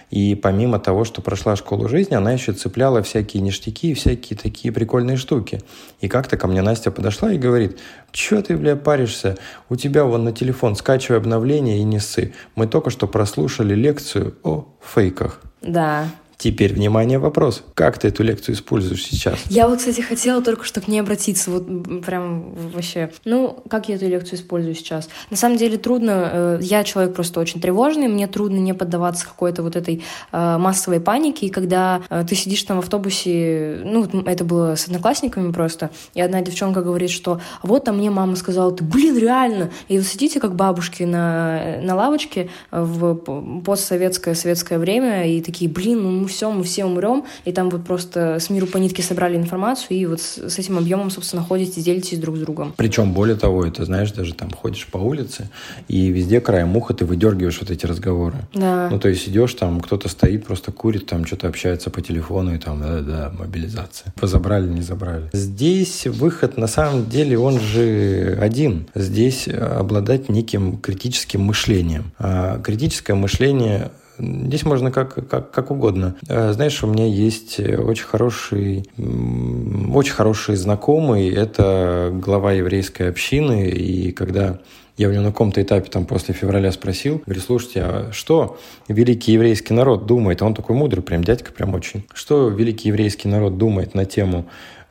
И 0.09 0.35
помимо 0.35 0.77
того, 0.77 1.05
что 1.05 1.21
прошла 1.21 1.55
школу 1.55 1.87
жизни, 1.87 2.13
она 2.13 2.33
еще 2.33 2.53
цепляла 2.53 3.01
всякие 3.01 3.41
ништяки 3.41 3.91
и 3.91 3.93
всякие 3.95 4.37
такие 4.37 4.71
прикольные 4.71 5.17
штуки. 5.17 5.61
И 6.01 6.07
как-то 6.07 6.37
ко 6.37 6.45
мне 6.45 6.61
Настя 6.61 6.91
подошла 6.91 7.31
и 7.31 7.39
говорит, 7.39 7.79
что 8.11 8.39
ты, 8.43 8.55
бля, 8.55 8.75
паришься? 8.75 9.37
У 9.69 9.75
тебя 9.75 10.03
вон 10.03 10.23
на 10.23 10.31
телефон 10.31 10.75
скачивай 10.75 11.17
обновление 11.17 11.79
и 11.79 11.83
не 11.83 11.99
ссы. 11.99 12.35
Мы 12.55 12.67
только 12.67 12.91
что 12.91 13.07
прослушали 13.07 13.73
лекцию 13.73 14.35
о 14.43 14.67
фейках. 14.81 15.41
Да, 15.61 16.05
Теперь, 16.43 16.73
внимание, 16.73 17.19
вопрос. 17.19 17.63
Как 17.73 17.97
ты 17.97 18.09
эту 18.09 18.21
лекцию 18.21 18.55
используешь 18.55 19.05
сейчас? 19.05 19.39
Я 19.47 19.69
вот, 19.69 19.77
кстати, 19.77 20.01
хотела 20.01 20.41
только 20.41 20.65
что 20.65 20.81
к 20.81 20.89
ней 20.89 20.99
обратиться. 20.99 21.49
Вот 21.49 21.65
прям 22.05 22.53
вообще. 22.53 23.13
Ну, 23.23 23.63
как 23.69 23.87
я 23.87 23.95
эту 23.95 24.09
лекцию 24.09 24.39
использую 24.39 24.75
сейчас? 24.75 25.07
На 25.29 25.37
самом 25.37 25.55
деле 25.55 25.77
трудно. 25.77 26.29
Э, 26.33 26.59
я 26.61 26.83
человек 26.83 27.15
просто 27.15 27.39
очень 27.39 27.61
тревожный. 27.61 28.09
Мне 28.09 28.27
трудно 28.27 28.57
не 28.57 28.73
поддаваться 28.73 29.25
какой-то 29.25 29.63
вот 29.63 29.77
этой 29.77 30.03
э, 30.33 30.57
массовой 30.57 30.99
панике. 30.99 31.45
И 31.45 31.49
когда 31.49 32.01
э, 32.09 32.25
ты 32.27 32.35
сидишь 32.35 32.63
там 32.63 32.75
в 32.75 32.79
автобусе, 32.81 33.79
ну, 33.85 34.03
это 34.25 34.43
было 34.43 34.75
с 34.75 34.87
одноклассниками 34.87 35.53
просто, 35.53 35.91
и 36.13 36.19
одна 36.19 36.41
девчонка 36.41 36.81
говорит, 36.81 37.11
что 37.11 37.39
вот 37.61 37.85
там 37.85 37.99
мне 37.99 38.09
мама 38.09 38.35
сказала, 38.35 38.73
ты, 38.73 38.83
блин, 38.83 39.17
реально. 39.17 39.71
И 39.87 39.97
вы 39.97 40.03
сидите 40.03 40.41
как 40.41 40.55
бабушки 40.55 41.03
на, 41.03 41.77
на 41.81 41.95
лавочке 41.95 42.49
в 42.69 43.15
постсоветское 43.61 44.35
советское 44.35 44.77
время 44.77 45.25
и 45.25 45.39
такие, 45.39 45.71
блин, 45.71 46.03
ну 46.03 46.27
все, 46.33 46.51
мы 46.51 46.63
все 46.63 46.85
умрем, 46.85 47.23
и 47.45 47.51
там 47.51 47.69
вот 47.69 47.85
просто 47.85 48.39
с 48.39 48.49
миру 48.49 48.67
по 48.67 48.77
нитке 48.77 49.01
собрали 49.03 49.37
информацию, 49.37 49.97
и 49.97 50.05
вот 50.05 50.21
с, 50.21 50.37
с 50.37 50.59
этим 50.59 50.77
объемом, 50.77 51.09
собственно, 51.09 51.43
ходите, 51.43 51.81
делитесь 51.81 52.19
друг 52.19 52.37
с 52.37 52.39
другом. 52.39 52.73
Причем, 52.75 53.13
более 53.13 53.35
того, 53.35 53.65
это, 53.65 53.85
знаешь, 53.85 54.11
даже 54.11 54.33
там 54.33 54.51
ходишь 54.51 54.87
по 54.87 54.97
улице, 54.97 55.49
и 55.87 56.07
везде 56.07 56.41
краем 56.41 56.75
уха 56.75 56.93
ты 56.93 57.05
выдергиваешь 57.05 57.59
вот 57.59 57.71
эти 57.71 57.85
разговоры. 57.85 58.35
Да. 58.53 58.89
Ну, 58.89 58.99
то 58.99 59.09
есть 59.09 59.27
идешь, 59.29 59.53
там 59.53 59.79
кто-то 59.79 60.09
стоит, 60.09 60.45
просто 60.45 60.71
курит, 60.71 61.05
там 61.05 61.25
что-то 61.25 61.47
общается 61.47 61.89
по 61.89 62.01
телефону, 62.01 62.55
и 62.55 62.57
там, 62.57 62.81
да-да, 62.81 63.31
мобилизация. 63.37 64.13
Позабрали, 64.19 64.67
не 64.67 64.81
забрали. 64.81 65.29
Здесь 65.33 66.07
выход, 66.07 66.57
на 66.57 66.67
самом 66.67 67.09
деле, 67.09 67.37
он 67.37 67.59
же 67.59 68.37
один. 68.41 68.87
Здесь 68.95 69.47
обладать 69.47 70.29
неким 70.29 70.77
критическим 70.77 71.41
мышлением. 71.41 72.11
А 72.19 72.59
критическое 72.59 73.13
мышление 73.13 73.91
Здесь 74.17 74.63
можно 74.63 74.91
как, 74.91 75.27
как, 75.27 75.51
как 75.51 75.71
угодно. 75.71 76.15
Э, 76.27 76.53
знаешь, 76.53 76.83
у 76.83 76.87
меня 76.87 77.05
есть 77.05 77.59
очень 77.59 78.05
хороший, 78.05 78.85
очень 78.97 80.13
хороший 80.13 80.55
знакомый, 80.55 81.29
это 81.29 82.11
глава 82.13 82.53
еврейской 82.53 83.09
общины, 83.09 83.69
и 83.69 84.11
когда 84.11 84.59
я 84.97 85.09
у 85.09 85.11
него 85.11 85.23
на 85.23 85.31
каком-то 85.31 85.61
этапе 85.61 85.89
там 85.89 86.05
после 86.05 86.33
февраля 86.33 86.71
спросил, 86.71 87.21
говорю, 87.25 87.41
слушайте, 87.41 87.81
а 87.81 88.09
что 88.11 88.59
великий 88.87 89.31
еврейский 89.33 89.73
народ 89.73 90.05
думает? 90.05 90.41
Он 90.41 90.53
такой 90.53 90.75
мудрый, 90.75 91.03
прям 91.03 91.23
дядька 91.23 91.51
прям 91.51 91.73
очень. 91.73 92.05
Что 92.13 92.49
великий 92.49 92.89
еврейский 92.89 93.27
народ 93.27 93.57
думает 93.57 93.95
на 93.95 94.05
тему 94.05 94.45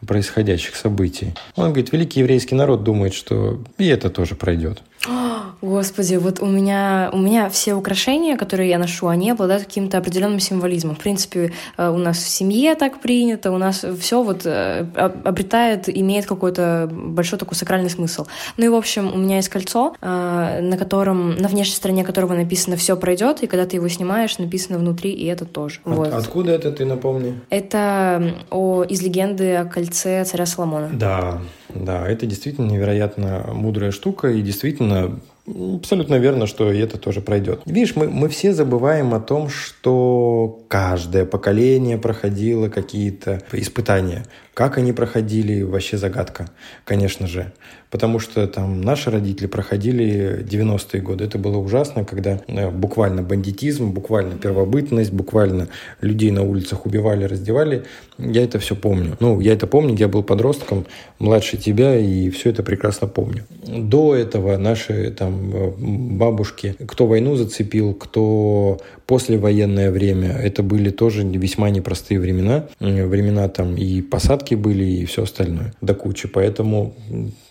происходящих 0.05 0.75
событий? 0.75 1.35
Он 1.55 1.67
говорит, 1.67 1.93
великий 1.93 2.21
еврейский 2.21 2.57
народ 2.57 2.83
думает, 2.83 3.15
что 3.15 3.63
и 3.79 3.87
это 3.87 4.11
тоже 4.11 4.35
пройдет. 4.35 4.83
Господи, 5.63 6.17
вот 6.17 6.41
у 6.41 6.47
меня, 6.47 7.09
у 7.13 7.19
меня 7.19 7.49
все 7.49 7.75
украшения, 7.75 8.37
которые 8.37 8.69
я 8.69 8.79
ношу, 8.79 9.07
они 9.07 9.31
обладают 9.31 9.65
каким-то 9.65 9.97
определенным 9.99 10.41
символизмом. 10.41 10.97
В 10.97 10.99
принципе, 10.99 11.53
э, 11.77 11.89
у 11.89 11.99
нас 11.99 12.19
в 12.19 12.29
семье 12.29 12.75
так 12.75 13.01
принято, 13.01 13.53
у 13.53 13.59
нас 13.59 13.85
все 14.01 14.25
вот 14.25 14.43
э, 14.45 14.85
обретает, 15.25 15.89
имеет 15.89 16.27
какой-то 16.27 16.91
большой 16.93 17.39
такой 17.39 17.57
сакральный 17.57 17.91
смысл. 17.91 18.27
Ну 18.57 18.65
и, 18.65 18.69
в 18.69 18.75
общем, 18.75 19.13
у 19.15 19.17
меня 19.17 19.37
есть 19.37 19.51
кольцо, 19.51 19.95
э, 20.01 20.61
на 20.61 20.77
котором, 20.77 21.37
на 21.37 21.47
внешней 21.47 21.77
стороне 21.77 22.03
которого 22.03 22.35
написано 22.35 22.77
«все 22.77 22.97
пройдет», 22.97 23.45
и 23.45 23.47
когда 23.47 23.65
ты 23.65 23.77
его 23.77 23.87
снимаешь, 23.89 24.39
написано 24.39 24.79
внутри 24.79 25.13
«и 25.13 25.27
это 25.27 25.45
тоже». 25.45 25.79
От, 25.85 25.97
вот. 25.97 26.13
Откуда 26.13 26.51
это, 26.51 26.73
ты 26.73 26.85
напомни? 26.85 27.41
Это 27.51 28.35
о, 28.51 28.83
из 28.83 29.01
легенды 29.01 29.55
о 29.55 29.65
кольце 29.65 30.25
царя 30.25 30.45
Соломона. 30.47 30.91
Да, 30.93 31.41
да, 31.69 32.09
это 32.09 32.27
действительно 32.27 32.67
невероятно 32.67 33.45
мудрая 33.53 33.93
штука, 33.93 34.29
и 34.29 34.43
действительно 34.43 35.21
Абсолютно 35.45 36.17
верно, 36.17 36.47
что 36.47 36.71
и 36.71 36.79
это 36.79 36.99
тоже 36.99 37.21
пройдет. 37.21 37.63
Видишь, 37.67 37.97
мы, 37.97 38.09
мы 38.09 38.29
все 38.29 38.53
забываем 38.53 39.13
о 39.13 39.21
том, 39.21 39.49
что 39.49 40.65
каждое 40.69 41.27
поколение 41.27 41.99
проходило 41.99 42.69
какие-то 42.69 43.43
испытания. 43.51 44.25
Как 44.55 44.79
они 44.79 44.93
проходили, 44.93 45.63
вообще 45.63 45.99
загадка, 45.99 46.49
конечно 46.85 47.27
же. 47.27 47.53
Потому 47.93 48.21
что 48.21 48.47
там 48.47 48.81
наши 48.81 49.11
родители 49.11 49.47
проходили 49.47 50.43
90-е 50.49 51.03
годы. 51.03 51.25
Это 51.25 51.37
было 51.37 51.59
ужасно, 51.59 52.07
когда 52.07 52.41
э, 52.49 52.71
буквально 52.71 53.23
бандитизм, 53.23 53.91
буквально 53.91 54.39
первобытность, 54.39 55.13
буквально 55.13 55.69
людей 56.01 56.31
на 56.31 56.43
улицах 56.43 56.87
убивали, 56.87 57.25
раздевали. 57.25 57.85
Я 58.17 58.45
это 58.45 58.59
все 58.59 58.75
помню. 58.75 59.19
Ну, 59.21 59.41
я 59.41 59.53
это 59.53 59.67
помню, 59.67 59.95
я 59.95 60.09
был 60.09 60.23
подростком, 60.23 60.87
младше 61.19 61.59
тебя, 61.59 61.95
и 61.99 62.31
все 62.31 62.49
это 62.49 62.63
прекрасно 62.63 63.09
помню. 63.09 63.45
До 63.67 64.15
этого 64.15 64.57
наши 64.57 65.11
там 65.11 65.55
э, 65.55 65.73
бабушки, 65.79 66.75
кто 66.87 67.07
войну 67.07 67.37
зацепил, 67.37 67.93
кто 67.93 68.79
послевоенное 69.07 69.91
время, 69.91 70.31
это 70.31 70.63
были 70.63 70.89
тоже 70.89 71.25
весьма 71.25 71.69
непростые 71.69 72.19
времена. 72.19 72.65
Времена 72.81 73.47
там 73.49 73.77
и 73.77 74.01
посадки 74.01 74.55
были, 74.55 74.85
и 74.85 75.05
все 75.05 75.25
остальное 75.25 75.75
до 75.83 75.95
кучи. 75.95 76.29
Поэтому 76.29 76.95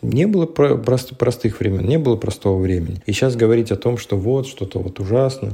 не 0.01 0.25
было 0.31 0.45
простых 0.45 1.59
времен, 1.59 1.85
не 1.85 1.99
было 1.99 2.15
простого 2.15 2.59
времени. 2.59 3.01
И 3.05 3.11
сейчас 3.11 3.35
говорить 3.35 3.71
о 3.71 3.75
том, 3.75 3.97
что 3.97 4.17
вот 4.17 4.47
что-то 4.47 4.79
вот 4.79 4.99
ужасно. 4.99 5.51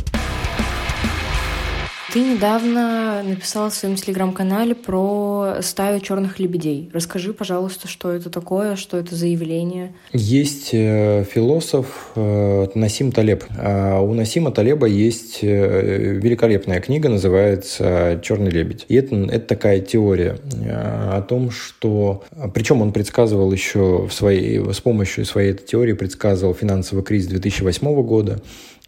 Ты 2.13 2.21
недавно 2.21 3.21
написала 3.21 3.69
в 3.69 3.75
своем 3.75 3.95
телеграм-канале 3.95 4.75
про 4.75 5.57
стаю 5.61 5.99
черных 5.99 6.39
лебедей. 6.39 6.89
Расскажи, 6.93 7.33
пожалуйста, 7.33 7.89
что 7.89 8.13
это 8.13 8.29
такое, 8.29 8.77
что 8.77 8.97
это 8.97 9.13
за 9.13 9.27
явление. 9.27 9.93
Есть 10.13 10.69
э, 10.71 11.25
философ 11.29 12.11
э, 12.15 12.67
Насим 12.75 13.11
Талеб. 13.11 13.43
А 13.57 13.99
у 13.99 14.13
Насима 14.13 14.51
Талеба 14.51 14.87
есть 14.87 15.39
э, 15.41 16.13
великолепная 16.13 16.79
книга, 16.79 17.09
называется 17.09 18.21
«Черный 18.23 18.51
лебедь». 18.51 18.85
И 18.87 18.95
это, 18.95 19.13
это 19.15 19.45
такая 19.45 19.81
теория 19.81 20.37
о 20.65 21.21
том, 21.21 21.51
что... 21.51 22.23
Причем 22.53 22.81
он 22.81 22.93
предсказывал 22.93 23.51
еще 23.51 24.07
в 24.07 24.13
своей, 24.13 24.73
с 24.73 24.79
помощью 24.79 25.25
своей 25.25 25.51
этой 25.51 25.65
теории 25.65 25.93
предсказывал 25.93 26.53
финансовый 26.53 27.03
кризис 27.03 27.27
2008 27.27 28.01
года. 28.03 28.41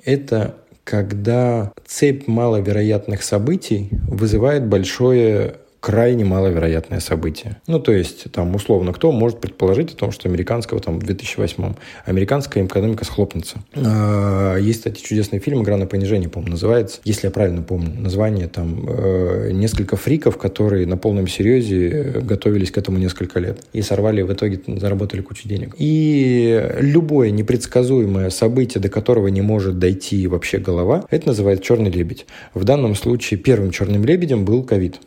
Это 0.05 0.55
когда 0.89 1.71
цепь 1.85 2.27
маловероятных 2.27 3.21
событий 3.21 3.89
вызывает 4.07 4.65
большое 4.65 5.57
крайне 5.79 6.25
маловероятное 6.25 6.99
событие. 6.99 7.57
Ну, 7.67 7.79
то 7.79 7.91
есть, 7.91 8.31
там, 8.31 8.53
условно, 8.55 8.93
кто 8.93 9.11
может 9.11 9.39
предположить 9.39 9.93
о 9.93 9.95
том, 9.95 10.11
что 10.11 10.27
американского, 10.27 10.79
там, 10.81 10.99
в 10.99 11.03
2008 11.03 11.73
американская 12.05 12.65
экономика 12.65 13.05
схлопнется. 13.05 13.59
А, 13.75 14.57
есть, 14.57 14.79
кстати, 14.79 15.01
чудесный 15.01 15.39
фильм 15.39 15.63
«Игра 15.63 15.77
на 15.77 15.85
понижение», 15.85 16.29
по-моему, 16.29 16.53
называется, 16.53 16.99
если 17.05 17.27
я 17.27 17.31
правильно 17.31 17.61
помню 17.61 17.99
название, 17.99 18.47
там, 18.47 18.85
э, 18.87 19.51
несколько 19.51 19.95
фриков, 19.95 20.37
которые 20.37 20.85
на 20.85 20.97
полном 20.97 21.27
серьезе 21.27 22.21
готовились 22.21 22.71
к 22.71 22.77
этому 22.77 22.97
несколько 22.97 23.39
лет 23.39 23.61
и 23.73 23.81
сорвали, 23.81 24.21
в 24.21 24.33
итоге 24.33 24.61
заработали 24.67 25.21
кучу 25.21 25.47
денег. 25.47 25.75
И 25.77 26.71
любое 26.79 27.31
непредсказуемое 27.31 28.29
событие, 28.29 28.81
до 28.81 28.89
которого 28.89 29.27
не 29.27 29.41
может 29.41 29.79
дойти 29.79 30.27
вообще 30.27 30.57
голова, 30.57 31.05
это 31.09 31.27
называется 31.27 31.63
«черный 31.63 31.91
лебедь». 31.91 32.25
В 32.53 32.63
данном 32.63 32.95
случае 32.95 33.39
первым 33.39 33.71
черным 33.71 34.03
лебедем 34.03 34.43
был 34.43 34.63
ковид. 34.63 34.99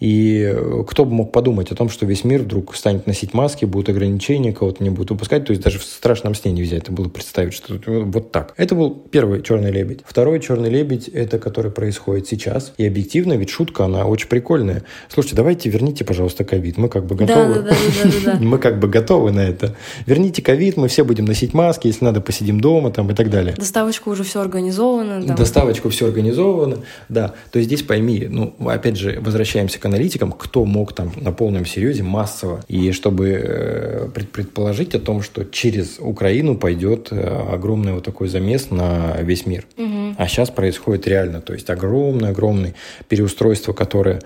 И 0.00 0.56
кто 0.86 1.04
бы 1.04 1.12
мог 1.12 1.32
подумать 1.32 1.72
о 1.72 1.74
том, 1.74 1.88
что 1.88 2.06
весь 2.06 2.24
мир 2.24 2.42
вдруг 2.42 2.76
станет 2.76 3.06
носить 3.06 3.34
маски, 3.34 3.64
будут 3.64 3.88
ограничения, 3.88 4.52
кого-то 4.52 4.82
не 4.82 4.90
будут 4.90 5.10
выпускать. 5.10 5.46
То 5.46 5.52
есть 5.52 5.62
даже 5.62 5.78
в 5.78 5.84
страшном 5.84 6.34
сне 6.34 6.52
нельзя 6.52 6.76
это 6.76 6.92
было 6.92 7.08
представить, 7.08 7.54
что 7.54 7.74
вот 7.86 8.30
так. 8.30 8.54
Это 8.56 8.74
был 8.74 8.90
первый 8.90 9.42
черный 9.42 9.72
лебедь. 9.72 10.00
Второй 10.06 10.40
черный 10.40 10.70
лебедь, 10.70 11.08
это 11.08 11.38
который 11.38 11.70
происходит 11.70 12.28
сейчас. 12.28 12.72
И 12.78 12.86
объективно, 12.86 13.34
ведь 13.34 13.50
шутка, 13.50 13.84
она 13.86 14.04
очень 14.04 14.28
прикольная. 14.28 14.84
Слушайте, 15.08 15.36
давайте 15.36 15.70
верните, 15.70 16.04
пожалуйста, 16.04 16.44
ковид. 16.44 16.76
Мы 16.76 16.88
как 16.88 17.06
бы 17.06 17.16
готовы. 17.16 17.66
Мы 18.40 18.58
как 18.58 18.78
бы 18.78 18.88
готовы 18.88 19.32
на 19.32 19.40
это. 19.40 19.74
Верните 20.06 20.42
ковид, 20.42 20.76
мы 20.76 20.88
все 20.88 21.04
будем 21.04 21.24
носить 21.24 21.54
маски, 21.54 21.88
если 21.88 22.04
надо, 22.04 22.20
посидим 22.20 22.60
дома 22.60 22.90
там 22.90 23.10
и 23.10 23.14
так 23.14 23.30
далее. 23.30 23.54
Доставочка 23.56 24.08
уже 24.08 24.22
все 24.22 24.40
организовано. 24.40 25.24
Доставочку 25.34 25.88
все 25.88 26.06
организовано, 26.06 26.78
да. 27.08 27.34
То 27.50 27.58
есть 27.58 27.68
здесь 27.68 27.82
пойми, 27.82 28.26
ну, 28.28 28.54
опять 28.66 28.96
же, 28.96 29.18
возвращаясь 29.20 29.47
возвращаемся 29.48 29.78
к 29.80 29.86
аналитикам, 29.86 30.32
кто 30.32 30.66
мог 30.66 30.92
там 30.92 31.10
на 31.16 31.32
полном 31.32 31.64
серьезе 31.64 32.02
массово, 32.02 32.62
и 32.68 32.92
чтобы 32.92 33.30
э, 33.30 34.08
предположить 34.32 34.94
о 34.94 34.98
том, 34.98 35.22
что 35.22 35.44
через 35.44 35.96
Украину 35.98 36.54
пойдет 36.54 37.08
э, 37.10 37.16
огромный 37.50 37.94
вот 37.94 38.04
такой 38.04 38.28
замес 38.28 38.70
на 38.70 39.16
весь 39.22 39.46
мир. 39.46 39.64
Угу. 39.78 40.16
А 40.18 40.28
сейчас 40.28 40.50
происходит 40.50 41.06
реально, 41.08 41.40
то 41.40 41.54
есть 41.54 41.70
огромное-огромное 41.70 42.74
переустройство, 43.08 43.72
которое 43.72 44.20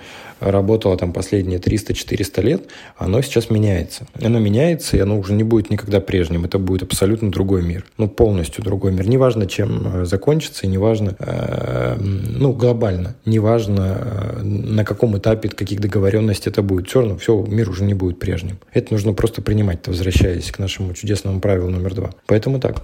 работало 0.51 0.97
там 0.97 1.13
последние 1.13 1.59
300-400 1.59 2.43
лет, 2.43 2.63
оно 2.97 3.23
сейчас 3.23 3.51
меняется. 3.51 4.07
Оно 4.21 4.39
меняется, 4.39 4.97
и 4.97 5.01
оно 5.01 5.19
уже 5.19 5.33
не 5.33 5.45
будет 5.45 5.71
никогда 5.71 6.01
прежним. 6.01 6.45
Это 6.45 6.59
будет 6.59 6.83
абсолютно 6.83 7.31
другой 7.31 7.63
мир. 7.63 7.85
Ну, 7.99 8.09
полностью 8.09 8.65
другой 8.65 8.93
мир. 8.93 9.07
Неважно, 9.09 9.47
чем 9.47 10.03
э, 10.03 10.05
закончится, 10.05 10.67
и 10.67 10.69
неважно, 10.69 11.17
э, 11.19 11.97
ну, 12.01 12.53
глобально, 12.53 13.15
неважно, 13.25 13.99
э, 14.01 14.43
на 14.43 14.85
каком 14.85 15.17
этапе, 15.19 15.49
каких 15.49 15.81
договоренностей 15.81 16.51
это 16.51 16.63
будет. 16.63 16.89
Все 16.89 17.01
равно, 17.01 17.17
все, 17.19 17.41
мир 17.43 17.71
уже 17.71 17.85
не 17.85 17.95
будет 17.95 18.19
прежним. 18.19 18.59
Это 18.73 18.93
нужно 18.93 19.13
просто 19.13 19.43
принимать, 19.43 19.87
возвращаясь 19.87 20.51
к 20.51 20.59
нашему 20.59 20.95
чудесному 20.95 21.41
правилу 21.41 21.71
номер 21.71 21.95
два. 21.95 22.11
Поэтому 22.27 22.61
так. 22.61 22.83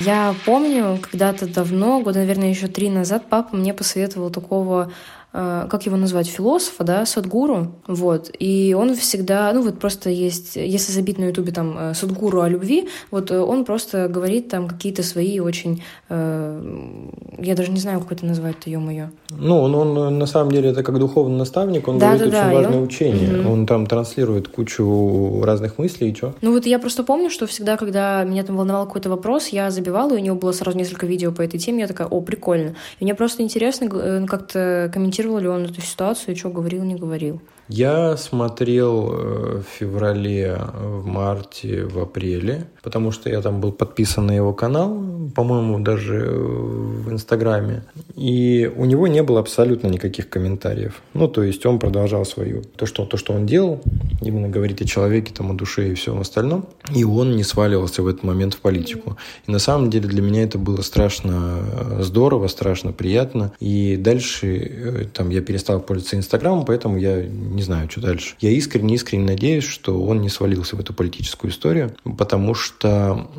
Я 0.00 0.34
помню, 0.44 0.98
когда-то 1.00 1.46
давно, 1.46 2.00
года, 2.00 2.18
наверное, 2.18 2.50
еще 2.50 2.66
три 2.66 2.90
назад, 2.90 3.24
папа 3.30 3.56
мне 3.56 3.72
посоветовал 3.72 4.30
такого 4.30 4.92
как 5.34 5.84
его 5.84 5.96
назвать, 5.96 6.28
философа, 6.28 6.84
да, 6.84 7.04
Садгуру, 7.04 7.72
вот, 7.88 8.30
и 8.38 8.72
он 8.78 8.94
всегда, 8.94 9.52
ну 9.52 9.62
вот 9.62 9.80
просто 9.80 10.08
есть, 10.08 10.54
если 10.54 10.92
забить 10.92 11.18
на 11.18 11.24
ютубе 11.24 11.50
там 11.50 11.76
э, 11.76 11.94
Садгуру 11.94 12.40
о 12.40 12.48
любви, 12.48 12.88
вот 13.10 13.32
э, 13.32 13.40
он 13.40 13.64
просто 13.64 14.06
говорит 14.06 14.48
там 14.48 14.68
какие-то 14.68 15.02
свои 15.02 15.40
очень, 15.40 15.82
э, 16.08 17.08
я 17.40 17.56
даже 17.56 17.72
не 17.72 17.80
знаю, 17.80 18.00
как 18.00 18.12
это 18.12 18.26
назвать-то, 18.26 18.70
ё-моё. 18.70 19.08
Ну, 19.30 19.60
он, 19.60 19.74
он 19.74 20.18
на 20.20 20.26
самом 20.26 20.52
деле 20.52 20.70
это 20.70 20.84
как 20.84 21.00
духовный 21.00 21.36
наставник, 21.36 21.88
он 21.88 21.98
да, 21.98 22.14
говорит 22.14 22.32
да, 22.32 22.38
очень 22.38 22.48
да, 22.50 22.54
важное 22.54 22.78
он... 22.78 22.84
учение, 22.84 23.40
угу. 23.40 23.50
он 23.50 23.66
там 23.66 23.86
транслирует 23.86 24.46
кучу 24.46 25.42
разных 25.42 25.78
мыслей, 25.78 26.10
и 26.10 26.14
что? 26.14 26.32
Ну 26.42 26.52
вот 26.52 26.64
я 26.64 26.78
просто 26.78 27.02
помню, 27.02 27.28
что 27.28 27.48
всегда, 27.48 27.76
когда 27.76 28.22
меня 28.22 28.44
там 28.44 28.56
волновал 28.56 28.86
какой-то 28.86 29.10
вопрос, 29.10 29.48
я 29.48 29.72
забивала, 29.72 30.12
и 30.12 30.18
у 30.18 30.20
него 30.20 30.36
было 30.36 30.52
сразу 30.52 30.78
несколько 30.78 31.06
видео 31.06 31.32
по 31.32 31.42
этой 31.42 31.58
теме, 31.58 31.80
я 31.80 31.88
такая, 31.88 32.06
о, 32.06 32.20
прикольно. 32.20 32.76
И 33.00 33.04
мне 33.04 33.16
просто 33.16 33.42
интересно 33.42 33.88
как-то 34.28 34.88
комментировать 34.94 35.23
комментировал 35.24 35.38
ли 35.38 35.48
он 35.48 35.64
эту 35.64 35.80
ситуацию, 35.80 36.36
что 36.36 36.50
говорил, 36.50 36.84
не 36.84 36.94
говорил? 36.94 37.40
Я 37.68 38.16
смотрел 38.16 39.10
э, 39.12 39.62
в 39.62 39.78
феврале, 39.78 40.58
в 40.74 41.06
марте, 41.06 41.84
в 41.84 41.98
апреле, 41.98 42.66
потому 42.82 43.10
что 43.10 43.30
я 43.30 43.40
там 43.40 43.60
был 43.60 43.72
подписан 43.72 44.26
на 44.26 44.32
его 44.32 44.52
канал, 44.52 45.02
по-моему, 45.34 45.78
даже 45.80 46.26
в 46.26 47.10
Инстаграме. 47.10 47.84
И 48.14 48.70
у 48.76 48.84
него 48.84 49.06
не 49.06 49.22
было 49.22 49.40
абсолютно 49.40 49.88
никаких 49.88 50.28
комментариев. 50.28 51.02
Ну, 51.14 51.28
то 51.28 51.42
есть 51.42 51.64
он 51.64 51.78
продолжал 51.78 52.24
свою, 52.24 52.62
то, 52.62 52.86
что, 52.86 53.06
то, 53.06 53.16
что 53.16 53.32
он 53.32 53.46
делал, 53.46 53.80
именно 54.20 54.48
говорит 54.48 54.82
о 54.82 54.84
человеке, 54.84 55.32
там, 55.32 55.50
о 55.50 55.54
душе 55.54 55.90
и 55.90 55.94
всем 55.94 56.20
остальном. 56.20 56.66
И 56.94 57.04
он 57.04 57.36
не 57.36 57.44
сваливался 57.44 58.02
в 58.02 58.08
этот 58.08 58.24
момент 58.24 58.54
в 58.54 58.60
политику. 58.60 59.16
И 59.46 59.50
на 59.50 59.58
самом 59.58 59.90
деле 59.90 60.08
для 60.08 60.22
меня 60.22 60.42
это 60.42 60.58
было 60.58 60.82
страшно 60.82 61.62
здорово, 62.00 62.48
страшно 62.48 62.92
приятно. 62.92 63.52
И 63.58 63.96
дальше 63.96 64.56
э, 64.56 65.04
там 65.12 65.30
я 65.30 65.40
перестал 65.40 65.80
пользоваться 65.80 66.16
Инстаграмом, 66.16 66.64
поэтому 66.64 66.98
я 66.98 67.22
не 67.54 67.62
знаю, 67.62 67.90
что 67.90 68.00
дальше. 68.00 68.34
Я 68.40 68.50
искренне-искренне 68.50 69.24
надеюсь, 69.24 69.64
что 69.64 70.02
он 70.02 70.20
не 70.20 70.28
свалился 70.28 70.76
в 70.76 70.80
эту 70.80 70.92
политическую 70.92 71.50
историю, 71.50 71.94
потому 72.18 72.54
что 72.54 73.30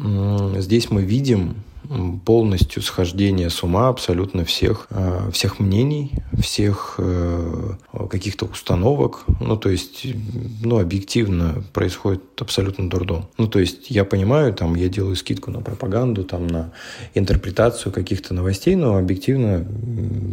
здесь 0.57 0.89
мы 0.89 1.03
видим 1.03 1.55
полностью 2.25 2.81
схождение 2.81 3.49
с 3.49 3.63
ума 3.63 3.89
абсолютно 3.89 4.45
всех, 4.45 4.87
а, 4.89 5.29
всех 5.31 5.59
мнений, 5.59 6.11
всех 6.39 6.95
э, 6.97 7.73
каких-то 8.09 8.45
установок. 8.45 9.25
Ну, 9.39 9.57
то 9.57 9.69
есть, 9.69 10.05
ну, 10.63 10.79
объективно 10.79 11.63
происходит 11.73 12.21
абсолютно 12.39 12.89
дурдом. 12.89 13.25
Ну, 13.37 13.47
то 13.47 13.59
есть, 13.59 13.89
я 13.89 14.05
понимаю, 14.05 14.53
там, 14.53 14.75
я 14.75 14.89
делаю 14.89 15.15
скидку 15.15 15.51
на 15.51 15.61
пропаганду, 15.61 16.23
там, 16.23 16.47
на 16.47 16.71
интерпретацию 17.13 17.91
каких-то 17.91 18.33
новостей, 18.33 18.75
но 18.75 18.97
объективно 18.97 19.65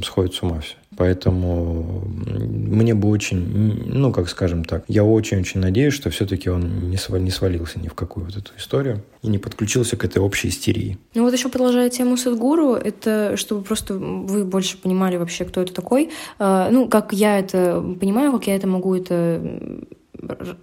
сходит 0.03 0.35
с 0.35 0.43
ума 0.43 0.61
все. 0.61 0.77
Поэтому 0.97 2.05
мне 2.13 2.95
бы 2.95 3.09
очень, 3.09 3.39
ну, 3.87 4.13
как 4.13 4.29
скажем 4.29 4.65
так, 4.65 4.85
я 4.89 5.05
очень-очень 5.05 5.61
надеюсь, 5.61 5.95
что 5.95 6.11
все-таки 6.11 6.51
он 6.51 6.91
не 6.91 7.31
свалился 7.31 7.79
ни 7.79 7.89
в 7.89 7.95
какую 7.95 8.27
вот 8.27 8.37
эту 8.37 8.53
историю 8.59 9.03
и 9.23 9.29
не 9.29 9.39
подключился 9.39 9.97
к 9.97 10.05
этой 10.05 10.19
общей 10.19 10.49
истерии. 10.49 10.99
Ну 11.15 11.23
вот 11.23 11.33
еще 11.33 11.42
продолжая 11.49 11.91
тему 11.91 12.17
Садгуру, 12.17 12.75
это 12.75 13.37
чтобы 13.37 13.63
просто 13.63 13.95
вы 13.95 14.45
больше 14.45 14.79
понимали 14.79 15.17
вообще, 15.17 15.45
кто 15.45 15.61
это 15.61 15.73
такой. 15.73 16.11
А, 16.39 16.69
ну, 16.71 16.89
как 16.89 17.13
я 17.13 17.39
это 17.39 17.83
понимаю, 18.01 18.33
как 18.33 18.47
я 18.47 18.57
это 18.57 18.67
могу 18.67 18.95
это 18.95 19.41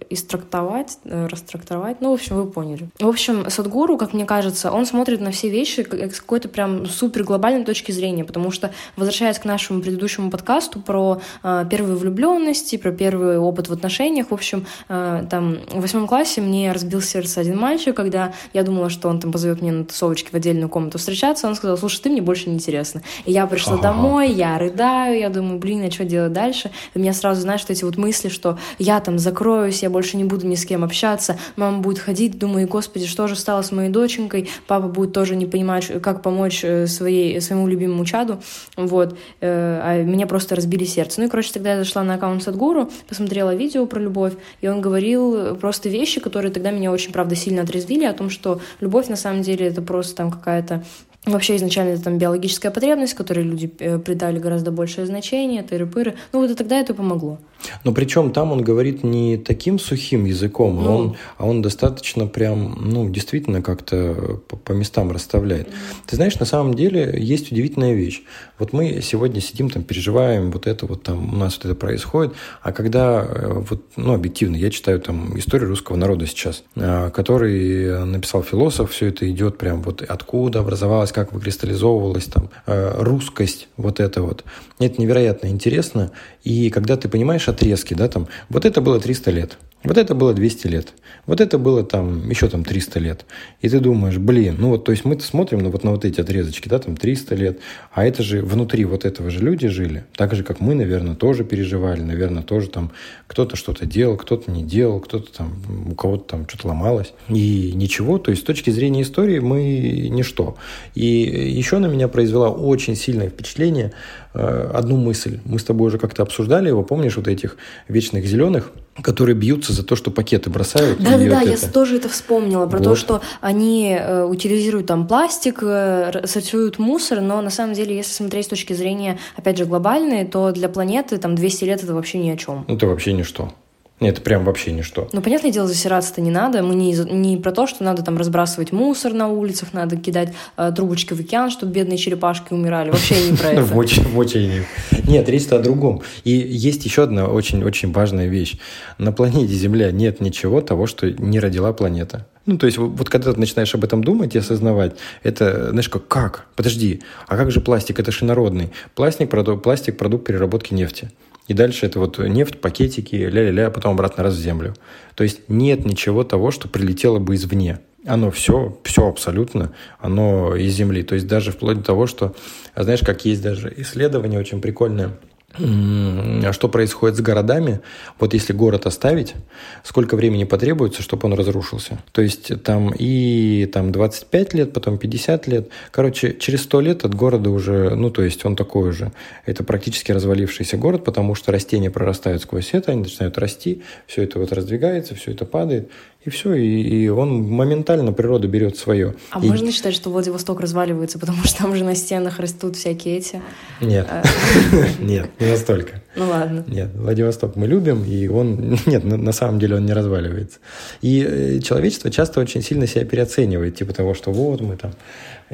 истрактовать, 0.08 0.98
э, 1.04 1.26
растрактовать. 1.26 2.00
Ну, 2.00 2.10
в 2.10 2.14
общем, 2.14 2.36
вы 2.36 2.46
поняли. 2.46 2.88
В 2.98 3.06
общем, 3.06 3.50
Садгуру, 3.50 3.98
как 3.98 4.12
мне 4.12 4.24
кажется, 4.24 4.72
он 4.72 4.86
смотрит 4.86 5.20
на 5.20 5.30
все 5.30 5.50
вещи 5.50 5.80
с 5.80 6.20
какой-то 6.20 6.48
прям 6.48 6.86
супер 6.86 7.24
глобальной 7.24 7.64
точки 7.64 7.92
зрения, 7.92 8.24
потому 8.24 8.50
что, 8.50 8.70
возвращаясь 8.96 9.38
к 9.38 9.44
нашему 9.44 9.82
предыдущему 9.82 10.30
подкасту 10.30 10.80
про 10.80 11.20
э, 11.42 11.66
первые 11.70 11.96
влюбленности, 11.96 12.76
про 12.76 12.90
первый 12.90 13.38
опыт 13.38 13.68
в 13.68 13.72
отношениях, 13.72 14.30
в 14.30 14.34
общем, 14.34 14.66
э, 14.88 15.26
там, 15.28 15.58
в 15.68 15.80
восьмом 15.80 16.06
классе 16.06 16.40
мне 16.40 16.72
разбил 16.72 17.02
сердце 17.02 17.40
один 17.40 17.58
мальчик, 17.58 17.94
когда 17.94 18.32
я 18.54 18.62
думала, 18.62 18.88
что 18.88 19.08
он 19.08 19.20
там 19.20 19.30
позовет 19.30 19.60
меня 19.60 19.72
на 19.72 19.84
тусовочке 19.84 20.30
в 20.30 20.34
отдельную 20.34 20.68
комнату 20.68 20.98
встречаться, 20.98 21.46
он 21.46 21.54
сказал, 21.54 21.76
слушай, 21.76 22.00
ты 22.00 22.08
мне 22.08 22.22
больше 22.22 22.48
не 22.48 22.56
интересна. 22.56 23.02
И 23.26 23.32
я 23.32 23.46
пришла 23.46 23.74
ага. 23.74 23.82
домой, 23.82 24.30
я 24.30 24.58
рыдаю, 24.58 25.18
я 25.18 25.28
думаю, 25.28 25.58
блин, 25.58 25.84
а 25.86 25.90
что 25.90 26.04
делать 26.04 26.32
дальше? 26.32 26.70
И 26.94 26.98
у 26.98 27.00
меня 27.00 27.12
сразу, 27.12 27.42
знаешь, 27.42 27.60
что 27.60 27.72
эти 27.72 27.84
вот 27.84 27.98
мысли, 27.98 28.28
что 28.28 28.58
я 28.78 29.00
там 29.00 29.18
закрою 29.18 29.49
закроюсь, 29.50 29.82
я 29.82 29.90
больше 29.90 30.16
не 30.16 30.24
буду 30.24 30.46
ни 30.46 30.54
с 30.54 30.64
кем 30.64 30.84
общаться, 30.84 31.36
мама 31.56 31.78
будет 31.78 31.98
ходить, 31.98 32.38
думаю, 32.38 32.68
господи, 32.68 33.06
что 33.06 33.26
же 33.26 33.36
стало 33.36 33.62
с 33.62 33.72
моей 33.72 33.90
доченькой, 33.90 34.48
папа 34.66 34.86
будет 34.88 35.12
тоже 35.12 35.36
не 35.36 35.46
понимать, 35.46 35.90
как 36.02 36.22
помочь 36.22 36.60
э, 36.62 36.86
своей, 36.86 37.40
своему 37.40 37.66
любимому 37.66 38.04
чаду, 38.04 38.40
вот, 38.76 39.16
э, 39.40 39.80
а 39.82 40.02
меня 40.02 40.26
просто 40.26 40.54
разбили 40.54 40.84
сердце. 40.84 41.20
Ну 41.20 41.26
и, 41.26 41.28
короче, 41.28 41.52
тогда 41.52 41.72
я 41.72 41.78
зашла 41.78 42.02
на 42.04 42.14
аккаунт 42.14 42.42
Садгуру, 42.42 42.90
посмотрела 43.08 43.54
видео 43.54 43.86
про 43.86 44.00
любовь, 44.00 44.34
и 44.60 44.68
он 44.68 44.80
говорил 44.80 45.56
просто 45.56 45.88
вещи, 45.88 46.20
которые 46.20 46.52
тогда 46.52 46.70
меня 46.70 46.92
очень, 46.92 47.12
правда, 47.12 47.34
сильно 47.34 47.62
отрезвили, 47.62 48.04
о 48.04 48.12
том, 48.12 48.30
что 48.30 48.60
любовь 48.80 49.08
на 49.08 49.16
самом 49.16 49.42
деле 49.42 49.66
это 49.66 49.82
просто 49.82 50.14
там 50.14 50.30
какая-то 50.30 50.84
Вообще 51.26 51.56
изначально 51.56 51.90
это 51.90 52.04
там 52.04 52.16
биологическая 52.16 52.70
потребность, 52.70 53.12
которой 53.12 53.44
люди 53.44 53.70
э, 53.78 53.98
придали 53.98 54.38
гораздо 54.38 54.70
большее 54.70 55.06
значение, 55.06 55.62
тыры-пыры. 55.62 56.14
Ну 56.32 56.40
вот 56.40 56.50
и 56.50 56.54
тогда 56.54 56.80
это 56.80 56.94
помогло. 56.94 57.38
Но 57.84 57.92
причем 57.92 58.32
там 58.32 58.52
он 58.52 58.62
говорит 58.62 59.04
не 59.04 59.36
таким 59.36 59.78
сухим 59.78 60.24
языком, 60.24 60.82
ну. 60.82 60.96
он, 60.96 61.16
а 61.36 61.46
он 61.46 61.60
достаточно 61.60 62.26
прям, 62.26 62.74
ну, 62.80 63.10
действительно 63.10 63.60
как-то 63.60 64.40
по, 64.48 64.56
по 64.56 64.72
местам 64.72 65.10
расставляет. 65.12 65.68
Mm. 65.68 65.72
Ты 66.06 66.16
знаешь, 66.16 66.38
на 66.38 66.46
самом 66.46 66.72
деле 66.72 67.14
есть 67.18 67.52
удивительная 67.52 67.92
вещь. 67.92 68.22
Вот 68.58 68.72
мы 68.72 69.00
сегодня 69.02 69.42
сидим 69.42 69.68
там, 69.68 69.82
переживаем, 69.82 70.50
вот 70.50 70.66
это 70.66 70.86
вот 70.86 71.02
там 71.02 71.34
у 71.34 71.36
нас 71.36 71.56
вот 71.56 71.66
это 71.66 71.74
происходит, 71.74 72.32
а 72.62 72.72
когда, 72.72 73.26
э, 73.28 73.62
вот, 73.68 73.82
ну, 73.96 74.14
объективно, 74.14 74.56
я 74.56 74.70
читаю 74.70 75.00
там 75.00 75.38
историю 75.38 75.68
русского 75.68 75.96
народа 75.96 76.26
сейчас, 76.26 76.64
э, 76.76 77.10
который 77.10 78.06
написал 78.06 78.42
философ, 78.42 78.90
все 78.92 79.06
это 79.08 79.30
идет 79.30 79.58
прям 79.58 79.82
вот 79.82 80.02
откуда 80.02 80.60
образовалось, 80.60 81.09
как 81.12 81.32
выкристаллизовывалась 81.32 82.26
там 82.26 82.50
э, 82.66 83.02
русскость, 83.02 83.68
вот 83.76 84.00
это 84.00 84.22
вот. 84.22 84.44
Это 84.78 85.00
невероятно 85.00 85.48
интересно, 85.48 86.10
и 86.44 86.70
когда 86.70 86.96
ты 86.96 87.08
понимаешь 87.08 87.48
отрезки, 87.48 87.94
да, 87.94 88.08
там, 88.08 88.28
вот 88.48 88.64
это 88.64 88.80
было 88.80 89.00
300 89.00 89.30
лет, 89.30 89.58
вот 89.82 89.96
это 89.96 90.14
было 90.14 90.34
200 90.34 90.66
лет. 90.66 90.92
Вот 91.26 91.40
это 91.40 91.56
было 91.58 91.82
там 91.84 92.28
еще 92.28 92.48
там 92.48 92.64
300 92.64 92.98
лет. 93.00 93.24
И 93.62 93.68
ты 93.68 93.80
думаешь, 93.80 94.18
блин, 94.18 94.56
ну 94.58 94.68
вот, 94.70 94.84
то 94.84 94.92
есть 94.92 95.06
мы 95.06 95.18
смотрим 95.20 95.60
на 95.60 95.70
вот 95.70 95.84
на 95.84 95.92
вот 95.92 96.04
эти 96.04 96.20
отрезочки, 96.20 96.68
да, 96.68 96.78
там 96.78 96.96
300 96.96 97.34
лет, 97.34 97.60
а 97.92 98.04
это 98.04 98.22
же 98.22 98.42
внутри 98.42 98.84
вот 98.84 99.06
этого 99.06 99.30
же 99.30 99.40
люди 99.40 99.68
жили, 99.68 100.04
так 100.16 100.34
же, 100.34 100.44
как 100.44 100.60
мы, 100.60 100.74
наверное, 100.74 101.14
тоже 101.14 101.44
переживали, 101.44 102.00
наверное, 102.02 102.42
тоже 102.42 102.68
там 102.68 102.92
кто-то 103.26 103.56
что-то 103.56 103.86
делал, 103.86 104.16
кто-то 104.16 104.50
не 104.50 104.64
делал, 104.64 105.00
кто-то 105.00 105.32
там, 105.32 105.62
у 105.90 105.94
кого-то 105.94 106.24
там 106.24 106.48
что-то 106.48 106.68
ломалось. 106.68 107.12
И 107.28 107.72
ничего, 107.74 108.18
то 108.18 108.30
есть 108.30 108.42
с 108.42 108.46
точки 108.46 108.70
зрения 108.70 109.02
истории 109.02 109.38
мы 109.38 110.08
ничто. 110.10 110.56
Еще 111.06 111.78
на 111.78 111.86
меня 111.86 112.08
произвела 112.08 112.50
очень 112.50 112.96
сильное 112.96 113.28
впечатление 113.28 113.92
э, 114.34 114.70
одну 114.74 114.96
мысль. 114.96 115.40
Мы 115.44 115.58
с 115.58 115.64
тобой 115.64 115.88
уже 115.88 115.98
как-то 115.98 116.22
обсуждали 116.22 116.68
его, 116.68 116.82
помнишь, 116.82 117.16
вот 117.16 117.28
этих 117.28 117.56
вечных 117.88 118.26
зеленых, 118.26 118.72
которые 119.02 119.34
бьются 119.34 119.72
за 119.72 119.84
то, 119.84 119.96
что 119.96 120.10
пакеты 120.10 120.50
бросают. 120.50 120.98
Да, 121.00 121.16
да, 121.16 121.30
да, 121.30 121.40
я 121.40 121.56
тоже 121.56 121.96
это 121.96 122.08
вспомнила 122.08 122.66
про 122.66 122.78
вот. 122.78 122.84
то, 122.84 122.94
что 122.96 123.22
они 123.40 123.96
э, 123.98 124.24
утилизируют 124.24 124.86
там 124.86 125.06
пластик, 125.06 125.60
э, 125.62 126.26
сортируют 126.26 126.78
мусор, 126.78 127.20
но 127.20 127.40
на 127.40 127.50
самом 127.50 127.74
деле, 127.74 127.96
если 127.96 128.12
смотреть 128.12 128.46
с 128.46 128.48
точки 128.48 128.72
зрения, 128.72 129.18
опять 129.36 129.58
же, 129.58 129.64
глобальной, 129.64 130.24
то 130.24 130.52
для 130.52 130.68
планеты 130.68 131.18
там 131.18 131.34
200 131.34 131.64
лет 131.64 131.82
это 131.82 131.94
вообще 131.94 132.18
ни 132.18 132.30
о 132.30 132.36
чем. 132.36 132.64
Это 132.68 132.86
вообще 132.86 133.12
ничто. 133.12 133.52
Нет, 134.00 134.14
это 134.14 134.22
прям 134.22 134.44
вообще 134.44 134.72
ничто. 134.72 135.08
Ну, 135.12 135.20
понятное 135.20 135.52
дело, 135.52 135.68
засираться-то 135.68 136.22
не 136.22 136.30
надо. 136.30 136.62
Мы 136.62 136.74
не, 136.74 136.92
не 136.92 137.36
про 137.36 137.52
то, 137.52 137.66
что 137.66 137.84
надо 137.84 138.02
там 138.02 138.16
разбрасывать 138.16 138.72
мусор 138.72 139.12
на 139.12 139.28
улицах, 139.28 139.74
надо 139.74 139.96
кидать 139.96 140.32
э, 140.56 140.72
трубочки 140.74 141.12
в 141.12 141.20
океан, 141.20 141.50
чтобы 141.50 141.72
бедные 141.72 141.98
черепашки 141.98 142.54
умирали. 142.54 142.90
Вообще 142.90 143.30
не 143.30 143.36
про 143.36 143.48
это. 143.52 143.62
В 143.62 143.74
моче 143.74 144.64
Нет, 145.06 145.28
речь 145.28 145.46
о 145.48 145.58
другом. 145.58 146.02
И 146.24 146.30
есть 146.30 146.84
еще 146.86 147.02
одна 147.02 147.26
очень-очень 147.26 147.92
важная 147.92 148.26
вещь. 148.26 148.56
На 148.98 149.12
планете 149.12 149.52
Земля 149.52 149.92
нет 149.92 150.20
ничего 150.20 150.62
того, 150.62 150.86
что 150.86 151.10
не 151.10 151.38
родила 151.38 151.72
планета. 151.72 152.26
Ну, 152.46 152.56
то 152.56 152.66
есть, 152.66 152.78
вот, 152.78 153.08
когда 153.10 153.32
ты 153.32 153.38
начинаешь 153.38 153.74
об 153.74 153.84
этом 153.84 154.02
думать 154.02 154.34
и 154.34 154.38
осознавать, 154.38 154.94
это, 155.22 155.70
знаешь, 155.70 155.88
как, 155.88 156.08
как? 156.08 156.46
Подожди, 156.56 157.02
а 157.28 157.36
как 157.36 157.50
же 157.50 157.60
пластик? 157.60 158.00
Это 158.00 158.10
же 158.12 158.24
инородный. 158.24 158.70
Пластик, 158.94 159.28
продукт, 159.28 159.62
пластик– 159.62 159.96
продукт 159.98 160.26
переработки 160.26 160.72
нефти. 160.72 161.10
И 161.50 161.52
дальше 161.52 161.86
это 161.86 161.98
вот 161.98 162.20
нефть, 162.20 162.60
пакетики, 162.60 163.16
ля-ля-ля, 163.16 163.66
а 163.66 163.70
потом 163.72 163.94
обратно 163.94 164.22
раз 164.22 164.34
в 164.34 164.40
землю. 164.40 164.76
То 165.16 165.24
есть 165.24 165.48
нет 165.48 165.84
ничего 165.84 166.22
того, 166.22 166.52
что 166.52 166.68
прилетело 166.68 167.18
бы 167.18 167.34
извне. 167.34 167.80
Оно 168.06 168.30
все, 168.30 168.78
все 168.84 169.08
абсолютно, 169.08 169.72
оно 169.98 170.54
из 170.54 170.72
земли. 170.74 171.02
То 171.02 171.16
есть 171.16 171.26
даже 171.26 171.50
вплоть 171.50 171.78
до 171.78 171.82
того, 171.82 172.06
что, 172.06 172.36
знаешь, 172.76 173.00
как 173.00 173.24
есть 173.24 173.42
даже 173.42 173.74
исследование 173.76 174.38
очень 174.38 174.60
прикольное– 174.60 175.10
а 175.29 175.29
что 175.56 176.68
происходит 176.68 177.16
с 177.16 177.20
городами, 177.20 177.80
вот 178.18 178.34
если 178.34 178.52
город 178.52 178.86
оставить, 178.86 179.34
сколько 179.82 180.16
времени 180.16 180.44
потребуется, 180.44 181.02
чтобы 181.02 181.26
он 181.26 181.34
разрушился. 181.34 181.98
То 182.12 182.22
есть 182.22 182.62
там 182.62 182.92
и 182.96 183.66
там 183.72 183.90
25 183.90 184.54
лет, 184.54 184.72
потом 184.72 184.98
50 184.98 185.46
лет. 185.48 185.68
Короче, 185.90 186.36
через 186.38 186.62
100 186.62 186.80
лет 186.80 187.04
от 187.04 187.14
города 187.14 187.50
уже, 187.50 187.94
ну 187.94 188.10
то 188.10 188.22
есть 188.22 188.44
он 188.44 188.54
такой 188.54 188.90
уже. 188.90 189.12
Это 189.44 189.64
практически 189.64 190.12
развалившийся 190.12 190.76
город, 190.76 191.04
потому 191.04 191.34
что 191.34 191.50
растения 191.52 191.90
прорастают 191.90 192.42
сквозь 192.42 192.70
это, 192.72 192.92
они 192.92 193.02
начинают 193.02 193.36
расти, 193.38 193.82
все 194.06 194.22
это 194.22 194.38
вот 194.38 194.52
раздвигается, 194.52 195.14
все 195.14 195.32
это 195.32 195.44
падает. 195.44 195.90
И 196.22 196.28
все, 196.28 196.52
и, 196.52 196.82
и 196.82 197.08
он 197.08 197.44
моментально, 197.44 198.12
природа 198.12 198.46
берет 198.46 198.76
свое. 198.76 199.14
А 199.30 199.42
и... 199.42 199.48
можно 199.48 199.72
считать, 199.72 199.94
что 199.94 200.10
Владивосток 200.10 200.60
разваливается, 200.60 201.18
потому 201.18 201.42
что 201.44 201.58
там 201.58 201.74
же 201.74 201.82
на 201.82 201.94
стенах 201.94 202.38
растут 202.38 202.76
всякие 202.76 203.18
эти... 203.18 203.40
Нет, 203.80 204.06
а. 204.10 204.22
нет, 205.02 205.30
не 205.40 205.46
настолько. 205.46 206.02
Ну 206.16 206.28
ладно. 206.28 206.64
Нет, 206.66 206.90
Владивосток 206.94 207.56
мы 207.56 207.66
любим, 207.66 208.04
и 208.04 208.26
он... 208.26 208.78
Нет, 208.86 209.04
на 209.04 209.32
самом 209.32 209.60
деле 209.60 209.76
он 209.76 209.86
не 209.86 209.92
разваливается. 209.92 210.58
И 211.02 211.24
э, 211.26 211.60
человечество 211.60 212.10
часто 212.10 212.40
очень 212.40 212.62
сильно 212.62 212.86
себя 212.86 213.04
переоценивает, 213.04 213.76
типа 213.76 213.92
того, 213.92 214.14
что 214.14 214.32
вот 214.32 214.60
мы 214.60 214.76
там 214.76 214.92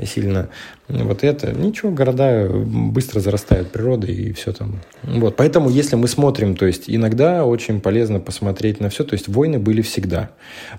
сильно 0.04 0.48
вот 0.88 1.24
это. 1.24 1.52
Ничего, 1.52 1.90
города 1.90 2.48
быстро 2.48 3.20
зарастают 3.20 3.70
природой 3.70 4.14
и 4.14 4.32
все 4.32 4.52
там. 4.52 4.80
Вот, 5.02 5.36
поэтому 5.36 5.70
если 5.70 5.96
мы 5.96 6.08
смотрим, 6.08 6.56
то 6.56 6.66
есть 6.66 6.84
иногда 6.86 7.44
очень 7.44 7.80
полезно 7.80 8.20
посмотреть 8.20 8.80
на 8.80 8.90
все, 8.90 9.04
то 9.04 9.14
есть 9.14 9.28
войны 9.28 9.58
были 9.58 9.82
всегда, 9.82 10.30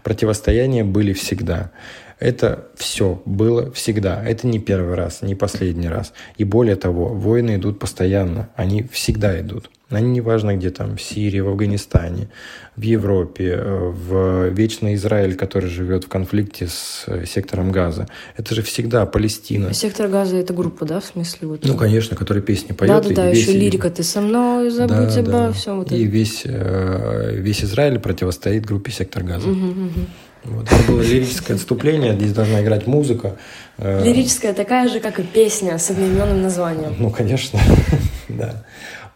противостояния 0.03 0.83
были 0.83 1.13
всегда. 1.13 1.71
Это 2.19 2.67
все 2.75 3.21
было 3.25 3.71
всегда. 3.71 4.23
Это 4.23 4.47
не 4.47 4.59
первый 4.59 4.95
раз, 4.95 5.21
не 5.21 5.35
последний 5.35 5.87
раз. 5.87 6.13
И 6.37 6.43
более 6.43 6.75
того, 6.75 7.09
войны 7.09 7.55
идут 7.55 7.79
постоянно. 7.79 8.49
Они 8.55 8.83
всегда 8.83 9.39
идут. 9.39 9.69
Они 9.89 10.09
не 10.09 10.19
важно 10.19 10.57
где 10.57 10.69
там, 10.69 10.97
в 10.97 11.01
Сирии, 11.01 11.39
в 11.39 11.47
Афганистане, 11.47 12.27
в 12.75 12.81
Европе, 12.81 13.53
э, 13.57 13.89
в 13.89 14.49
вечный 14.49 14.95
Израиль, 14.95 15.35
который 15.35 15.69
живет 15.69 16.03
в 16.03 16.07
конфликте 16.09 16.67
с 16.67 17.05
э, 17.07 17.25
сектором 17.25 17.71
Газа. 17.71 18.07
Это 18.35 18.53
же 18.53 18.63
всегда 18.63 19.05
Палестина. 19.05 19.73
Сектор 19.73 20.09
Газа– 20.09 20.35
это 20.37 20.53
группа, 20.53 20.85
да, 20.85 20.99
в 20.99 21.05
смысле? 21.05 21.47
Вот... 21.47 21.63
Ну, 21.63 21.77
конечно, 21.77 22.17
которая 22.17 22.43
песни 22.43 22.73
поет. 22.73 22.91
Да-да-да, 22.91 23.29
еще 23.29 23.53
лирика 23.53 23.89
«Ты 23.89 24.03
со 24.03 24.19
мной, 24.19 24.71
забудь 24.71 25.13
да, 25.13 25.19
обо 25.21 25.31
да. 25.31 25.51
всем». 25.53 25.77
Вот 25.77 25.91
и 25.93 26.03
это. 26.03 26.03
весь, 26.03 26.41
э, 26.43 27.37
весь 27.37 27.63
Израиль 27.63 27.99
противостоит 27.99 28.65
группе 28.65 28.91
Сектор 28.91 29.23
Газа. 29.23 29.47
Угу, 29.47 29.67
угу. 29.67 30.05
Вот, 30.47 30.65
это 30.65 30.91
было 30.91 31.01
лирическое 31.01 31.57
отступление, 31.57 32.15
здесь 32.15 32.33
должна 32.33 32.61
играть 32.61 32.87
музыка. 32.87 33.37
Лирическая 33.77 34.53
такая 34.53 34.87
же, 34.87 34.99
как 34.99 35.19
и 35.19 35.23
песня 35.23 35.77
с 35.77 35.89
одноименным 35.89 36.41
названием. 36.41 36.95
Ну, 36.97 37.11
конечно, 37.11 37.59
да. 38.29 38.63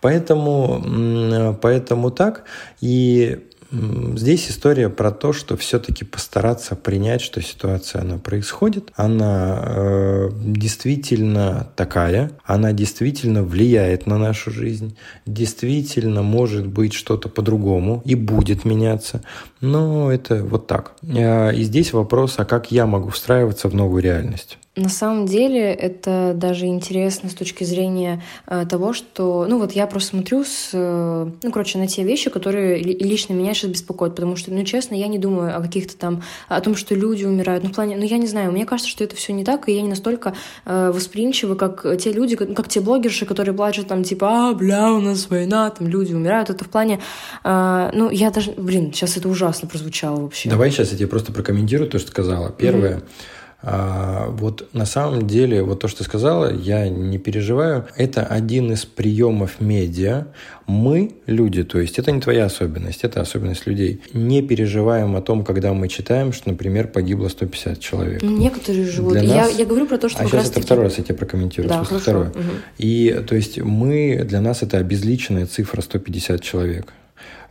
Поэтому, 0.02 1.56
поэтому 1.62 2.12
так. 2.12 2.44
И 2.82 3.39
Здесь 3.71 4.49
история 4.49 4.89
про 4.89 5.12
то, 5.12 5.31
что 5.31 5.55
все-таки 5.55 6.03
постараться 6.03 6.75
принять, 6.75 7.21
что 7.21 7.41
ситуация 7.41 8.01
она 8.01 8.17
происходит, 8.17 8.91
она 8.95 9.63
э, 9.63 10.29
действительно 10.34 11.69
такая, 11.77 12.31
она 12.43 12.73
действительно 12.73 13.43
влияет 13.43 14.07
на 14.07 14.17
нашу 14.17 14.51
жизнь, 14.51 14.97
действительно 15.25 16.21
может 16.21 16.67
быть 16.67 16.93
что-то 16.93 17.29
по-другому 17.29 18.01
и 18.03 18.15
будет 18.15 18.65
меняться, 18.65 19.23
но 19.62 20.12
это 20.12 20.43
вот 20.43 20.67
так. 20.67 20.91
Э, 21.03 21.55
и 21.55 21.63
здесь 21.63 21.93
вопрос, 21.93 22.36
а 22.38 22.45
как 22.45 22.73
я 22.73 22.86
могу 22.86 23.10
встраиваться 23.10 23.69
в 23.69 23.73
новую 23.73 24.03
реальность? 24.03 24.57
На 24.77 24.88
самом 24.88 25.25
деле 25.25 25.73
это 25.73 26.31
даже 26.34 26.65
интересно 26.65 27.29
с 27.29 27.34
точки 27.34 27.65
зрения 27.65 28.23
э, 28.47 28.65
того, 28.65 28.93
что, 28.93 29.45
ну 29.49 29.60
вот 29.60 29.73
я 29.73 29.86
просто 29.86 30.12
смотрю 30.12 30.45
с, 30.45 30.69
э, 30.71 31.29
ну 31.43 31.51
короче, 31.51 31.77
на 31.77 31.88
те 31.88 32.05
вещи, 32.05 32.29
которые 32.29 32.81
лично 32.81 33.34
меня 33.34 33.53
сейчас 33.53 33.71
беспокоят, 33.71 34.15
потому 34.15 34.38
что, 34.38 34.49
ну 34.53 34.63
честно, 34.63 34.95
я 34.95 35.07
не 35.07 35.19
думаю 35.19 35.57
о 35.57 35.62
каких-то 35.62 35.97
там, 35.97 36.23
о 36.47 36.62
том, 36.62 36.77
что 36.77 36.95
люди 36.95 37.25
умирают, 37.25 37.65
ну 37.65 37.69
в 37.69 37.73
плане, 37.73 37.97
ну 37.97 38.05
я 38.05 38.17
не 38.17 38.27
знаю, 38.27 38.53
мне 38.53 38.65
кажется, 38.65 38.89
что 38.89 39.03
это 39.03 39.13
все 39.13 39.34
не 39.34 39.43
так, 39.43 39.67
и 39.67 39.73
я 39.73 39.81
не 39.81 39.89
настолько 39.89 40.36
э, 40.63 40.91
восприимчива, 40.95 41.55
как 41.55 41.86
те 41.99 42.13
люди, 42.13 42.38
как, 42.38 42.53
как 42.53 42.69
те 42.69 42.79
блогерши, 42.79 43.25
которые 43.25 43.53
плачут 43.53 43.89
там 43.89 44.05
типа, 44.05 44.51
а, 44.51 44.53
бля, 44.53 44.93
у 44.93 45.01
нас 45.01 45.29
война, 45.29 45.69
там 45.71 45.89
люди 45.89 46.13
умирают, 46.13 46.49
это 46.49 46.63
в 46.63 46.69
плане, 46.69 47.01
э, 47.43 47.89
ну 47.93 48.10
я 48.10 48.31
даже, 48.31 48.53
блин, 48.53 48.93
сейчас 48.93 49.17
это 49.17 49.27
ужасно 49.27 49.67
прозвучало 49.67 50.21
вообще. 50.21 50.49
Давай 50.49 50.71
сейчас 50.71 50.93
я 50.93 50.97
тебе 50.97 51.10
просто 51.10 51.34
прокомментирую 51.34 51.89
то, 51.89 51.99
что 51.99 52.07
сказала. 52.07 52.51
Первое. 52.51 52.99
Mm-hmm 52.99 53.40
а, 53.63 54.30
вот 54.30 54.69
на 54.74 54.86
самом 54.86 55.28
деле, 55.28 55.62
вот 55.62 55.80
то, 55.80 55.88
что 55.88 56.00
ты 56.00 56.04
сказала, 56.06 56.52
я 56.52 56.89
не 56.89 57.19
переживаю. 57.19 57.88
Это 57.95 58.26
один 58.26 58.71
из 58.71 58.86
приемов 58.86 59.60
медиа. 59.60 60.28
Мы, 60.65 61.15
люди, 61.28 61.63
то 61.63 61.80
есть 61.80 62.00
это 62.00 62.12
не 62.12 62.21
твоя 62.21 62.45
особенность, 62.45 63.04
это 63.04 63.21
особенность 63.21 63.67
людей, 63.67 64.02
не 64.13 64.41
переживаем 64.41 65.15
о 65.15 65.21
том, 65.21 65.43
когда 65.43 65.74
мы 65.74 65.89
читаем, 65.89 66.34
что, 66.34 66.50
например, 66.50 66.88
погибло 66.88 67.28
150 67.28 67.80
человек. 67.80 68.24
Некоторые 68.24 68.86
живут. 68.86 69.13
Для 69.13 69.24
нас... 69.24 69.52
я, 69.52 69.58
я 69.58 69.65
говорю 69.65 69.86
про 69.86 69.97
то, 69.97 70.10
что... 70.10 70.24
А 70.24 70.26
сейчас 70.26 70.45
это 70.45 70.56
таки... 70.56 70.65
второй 70.65 70.86
раз 70.86 70.97
я 70.97 71.04
тебе 71.04 71.15
прокомментирую. 71.15 71.69
Да, 71.69 71.84
хорошо. 71.84 72.00
Второе. 72.00 72.30
Угу. 72.30 72.39
И 72.80 73.24
то 73.28 73.36
есть 73.36 73.60
мы, 73.60 74.24
для 74.24 74.41
нас 74.41 74.63
это 74.63 74.78
обезличенная 74.78 75.45
цифра 75.45 75.82
150 75.82 76.41
человек. 76.41 76.93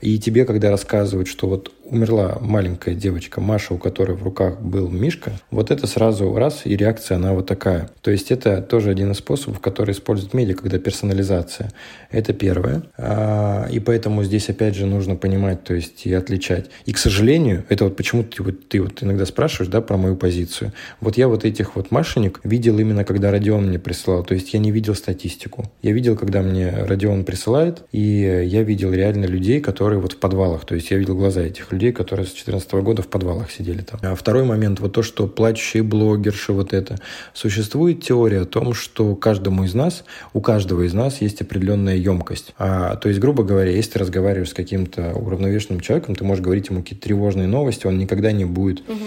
И 0.00 0.18
тебе, 0.18 0.46
когда 0.46 0.70
рассказывают, 0.70 1.28
что 1.28 1.46
вот 1.46 1.72
умерла 1.90 2.38
маленькая 2.40 2.94
девочка 2.94 3.40
Маша, 3.40 3.74
у 3.74 3.78
которой 3.78 4.16
в 4.16 4.22
руках 4.22 4.60
был 4.60 4.88
Мишка, 4.88 5.32
вот 5.50 5.70
это 5.70 5.86
сразу 5.86 6.34
раз, 6.34 6.62
и 6.64 6.76
реакция, 6.76 7.16
она 7.16 7.32
вот 7.32 7.46
такая. 7.46 7.90
То 8.00 8.10
есть 8.10 8.30
это 8.30 8.62
тоже 8.62 8.90
один 8.90 9.10
из 9.10 9.18
способов, 9.18 9.60
который 9.60 9.92
используют 9.92 10.32
медиа, 10.34 10.54
когда 10.54 10.78
персонализация. 10.78 11.72
Это 12.10 12.32
первое. 12.32 12.82
А, 12.96 13.66
и 13.70 13.80
поэтому 13.80 14.24
здесь, 14.24 14.48
опять 14.48 14.74
же, 14.74 14.86
нужно 14.86 15.16
понимать, 15.16 15.64
то 15.64 15.74
есть 15.74 16.06
и 16.06 16.14
отличать. 16.14 16.70
И, 16.86 16.92
к 16.92 16.98
сожалению, 16.98 17.64
это 17.68 17.84
вот 17.84 17.96
почему 17.96 18.22
ты 18.22 18.42
вот, 18.42 18.68
ты 18.68 18.80
вот 18.80 19.02
иногда 19.02 19.26
спрашиваешь, 19.26 19.70
да, 19.70 19.80
про 19.80 19.96
мою 19.96 20.16
позицию. 20.16 20.72
Вот 21.00 21.16
я 21.16 21.28
вот 21.28 21.44
этих 21.44 21.76
вот 21.76 21.90
машинек 21.90 22.40
видел 22.44 22.78
именно, 22.78 23.04
когда 23.04 23.30
Родион 23.30 23.68
мне 23.68 23.78
присылал. 23.78 24.24
То 24.24 24.34
есть 24.34 24.54
я 24.54 24.60
не 24.60 24.70
видел 24.70 24.94
статистику. 24.94 25.70
Я 25.82 25.92
видел, 25.92 26.16
когда 26.16 26.42
мне 26.42 26.70
Родион 26.70 27.24
присылает, 27.24 27.82
и 27.92 28.00
я 28.46 28.62
видел 28.62 28.92
реально 28.92 29.24
людей, 29.24 29.60
которые 29.60 30.00
вот 30.00 30.12
в 30.12 30.16
подвалах. 30.18 30.64
То 30.64 30.74
есть 30.74 30.90
я 30.90 30.96
видел 30.96 31.16
глаза 31.16 31.40
этих 31.40 31.72
людей, 31.72 31.79
которые 31.88 32.26
с 32.26 32.30
2014 32.30 32.72
года 32.74 33.02
в 33.02 33.08
подвалах 33.08 33.50
сидели 33.50 33.80
там. 33.80 33.98
А 34.02 34.14
второй 34.14 34.44
момент, 34.44 34.80
вот 34.80 34.92
то, 34.92 35.02
что 35.02 35.26
плачущие 35.26 35.82
блогерши, 35.82 36.52
вот 36.52 36.72
это. 36.72 36.98
Существует 37.32 38.02
теория 38.02 38.42
о 38.42 38.44
том, 38.44 38.74
что 38.74 39.16
каждому 39.16 39.64
из 39.64 39.74
нас, 39.74 40.04
у 40.34 40.40
каждого 40.40 40.82
из 40.82 40.92
нас 40.92 41.20
есть 41.20 41.40
определенная 41.40 41.96
емкость. 41.96 42.54
А, 42.58 42.96
то 42.96 43.08
есть, 43.08 43.20
грубо 43.20 43.42
говоря, 43.42 43.70
если 43.70 43.92
ты 43.92 43.98
разговариваешь 44.00 44.50
с 44.50 44.54
каким-то 44.54 45.12
уравновешенным 45.14 45.80
человеком, 45.80 46.14
ты 46.14 46.24
можешь 46.24 46.44
говорить 46.44 46.68
ему 46.68 46.82
какие-то 46.82 47.04
тревожные 47.04 47.48
новости, 47.48 47.86
он 47.86 47.98
никогда 47.98 48.32
не 48.32 48.44
будет 48.44 48.80
угу. 48.88 48.98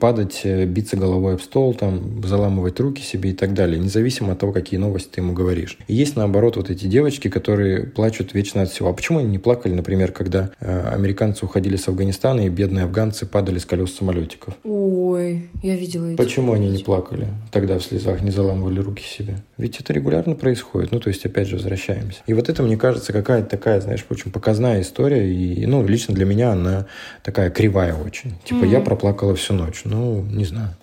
Падать, 0.00 0.40
э, 0.44 0.66
биться 0.66 0.96
головой 0.96 1.34
об 1.34 1.40
стол, 1.40 1.74
там, 1.74 2.22
заламывать 2.24 2.80
руки 2.80 3.02
себе 3.02 3.30
и 3.30 3.32
так 3.32 3.54
далее, 3.54 3.78
независимо 3.78 4.32
от 4.32 4.38
того, 4.38 4.52
какие 4.52 4.78
новости 4.78 5.08
ты 5.12 5.20
ему 5.20 5.32
говоришь. 5.32 5.78
И 5.86 5.94
есть, 5.94 6.16
наоборот, 6.16 6.56
вот 6.56 6.70
эти 6.70 6.86
девочки, 6.86 7.28
которые 7.28 7.84
плачут 7.84 8.34
вечно 8.34 8.62
от 8.62 8.70
всего. 8.70 8.88
А 8.88 8.92
почему 8.92 9.18
они 9.20 9.28
не 9.28 9.38
плакали, 9.38 9.74
например, 9.74 10.12
когда 10.12 10.50
э, 10.60 10.88
американцы 10.88 11.44
уходили 11.44 11.76
с 11.76 11.88
Афганистана, 11.88 12.46
и 12.46 12.48
бедные 12.48 12.84
афганцы 12.84 13.26
падали 13.26 13.58
с 13.58 13.64
колес 13.64 13.94
самолетиков? 13.94 14.54
Ой, 14.64 15.48
я 15.62 15.76
видела 15.76 16.06
эти 16.06 16.16
Почему 16.16 16.52
они 16.52 16.68
не 16.70 16.82
плакали 16.82 17.28
тогда 17.52 17.78
в 17.78 17.82
слезах, 17.82 18.22
не 18.22 18.30
заламывали 18.30 18.80
руки 18.80 19.02
себе? 19.02 19.36
Ведь 19.58 19.80
это 19.80 19.92
регулярно 19.92 20.34
происходит. 20.34 20.92
Ну, 20.92 21.00
то 21.00 21.08
есть, 21.08 21.24
опять 21.24 21.48
же, 21.48 21.56
возвращаемся. 21.56 22.20
И 22.26 22.34
вот 22.34 22.48
это, 22.48 22.62
мне 22.62 22.76
кажется, 22.76 23.12
какая-то 23.12 23.48
такая, 23.48 23.80
знаешь, 23.80 24.04
очень 24.10 24.30
показная 24.30 24.82
история. 24.82 25.32
И, 25.32 25.64
ну, 25.66 25.86
лично 25.86 26.14
для 26.14 26.26
меня 26.26 26.52
она 26.52 26.86
такая 27.22 27.50
кривая 27.50 27.94
очень. 27.94 28.34
Типа, 28.44 28.64
mm-hmm. 28.64 28.72
я 28.72 28.80
проплакала 28.80 29.34
всю 29.34 29.54
ночь. 29.54 29.75
Ну, 29.84 30.22
не 30.30 30.44
знаю. 30.44 30.74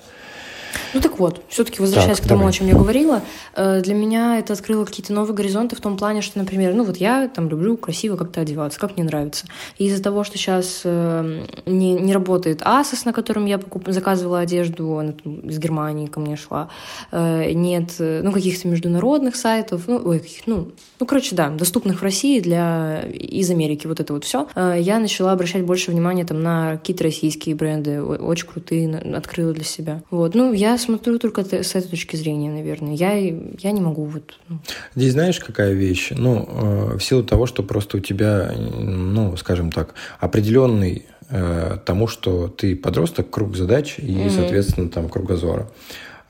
Ну 0.94 1.02
так 1.02 1.20
вот, 1.20 1.42
все-таки 1.50 1.82
возвращаясь 1.82 2.18
так, 2.18 2.26
к 2.26 2.30
тому, 2.30 2.42
давай. 2.42 2.54
о 2.54 2.54
чем 2.54 2.68
я 2.68 2.76
говорила, 2.76 3.22
э, 3.56 3.82
для 3.82 3.96
меня 3.96 4.38
это 4.38 4.54
открыло 4.54 4.86
какие-то 4.86 5.12
новые 5.14 5.36
горизонты 5.36 5.76
в 5.76 5.82
том 5.82 5.98
плане, 5.98 6.22
что, 6.22 6.38
например, 6.38 6.74
ну 6.76 6.84
вот 6.84 6.98
я 6.98 7.28
там 7.28 7.50
люблю 7.50 7.78
красиво 7.78 8.16
как-то 8.16 8.42
одеваться, 8.42 8.80
как 8.80 8.96
мне 8.96 9.04
нравится. 9.04 9.46
И 9.78 9.88
из-за 9.88 10.04
того, 10.04 10.24
что 10.24 10.38
сейчас 10.38 10.82
э, 10.84 11.46
не, 11.66 11.94
не 11.94 12.14
работает 12.14 12.62
Asos, 12.62 13.02
на 13.06 13.14
котором 13.14 13.46
я 13.46 13.58
покуп... 13.58 13.86
заказывала 13.88 14.40
одежду, 14.40 15.00
она 15.00 15.14
из 15.44 15.58
Германии 15.58 16.06
ко 16.06 16.20
мне 16.20 16.36
шла, 16.36 16.70
э, 17.12 17.52
нет 17.54 17.94
ну 18.00 18.32
каких-то 18.32 18.68
международных 18.68 19.36
сайтов, 19.36 19.84
ну, 19.88 20.02
ой, 20.04 20.20
каких, 20.20 20.46
ну, 20.46 20.72
ну, 21.00 21.06
короче, 21.06 21.36
да, 21.36 21.50
доступных 21.50 22.02
в 22.02 22.04
России 22.04 22.40
для 22.40 23.02
из 23.02 23.50
Америки, 23.50 23.88
вот 23.88 24.00
это 24.00 24.14
вот 24.14 24.26
все, 24.26 24.48
я 24.56 25.00
начала 25.00 25.32
обращать 25.32 25.64
больше 25.64 25.92
внимания 25.92 26.26
там 26.26 26.42
на 26.42 26.78
какие-то 26.78 27.04
российские 27.04 27.56
бренды, 27.56 28.02
очень 28.02 28.48
крутые, 28.48 28.98
открыла 29.16 29.54
для 29.54 29.64
себя. 29.64 30.02
Вот, 30.12 30.36
ну, 30.36 30.54
я 30.54 30.78
смотрю 30.84 31.19
только 31.19 31.43
с 31.43 31.76
этой 31.76 31.89
точки 31.89 32.15
зрения, 32.15 32.52
наверное. 32.52 32.93
Я, 32.93 33.13
я 33.13 33.72
не 33.72 33.82
могу 33.82 34.06
вот... 34.06 34.39
Ну. 34.50 34.60
Здесь 34.96 35.13
знаешь, 35.13 35.39
какая 35.39 35.74
вещь? 35.74 36.12
Ну, 36.12 36.48
э, 36.48 36.98
в 36.98 37.04
силу 37.04 37.24
того, 37.24 37.46
что 37.46 37.63
просто 37.63 37.98
у 37.98 38.00
тебя, 38.00 38.52
ну, 38.56 39.36
скажем 39.38 39.72
так, 39.72 39.96
определенный 40.19 41.06
э, 41.30 41.78
тому, 41.86 42.08
что 42.08 42.48
ты 42.48 42.76
подросток, 42.76 43.30
круг 43.30 43.56
задач 43.56 43.96
и, 43.98 44.13
mm-hmm. 44.13 44.30
соответственно, 44.30 44.89
там 44.89 45.10
кругозора. 45.10 45.69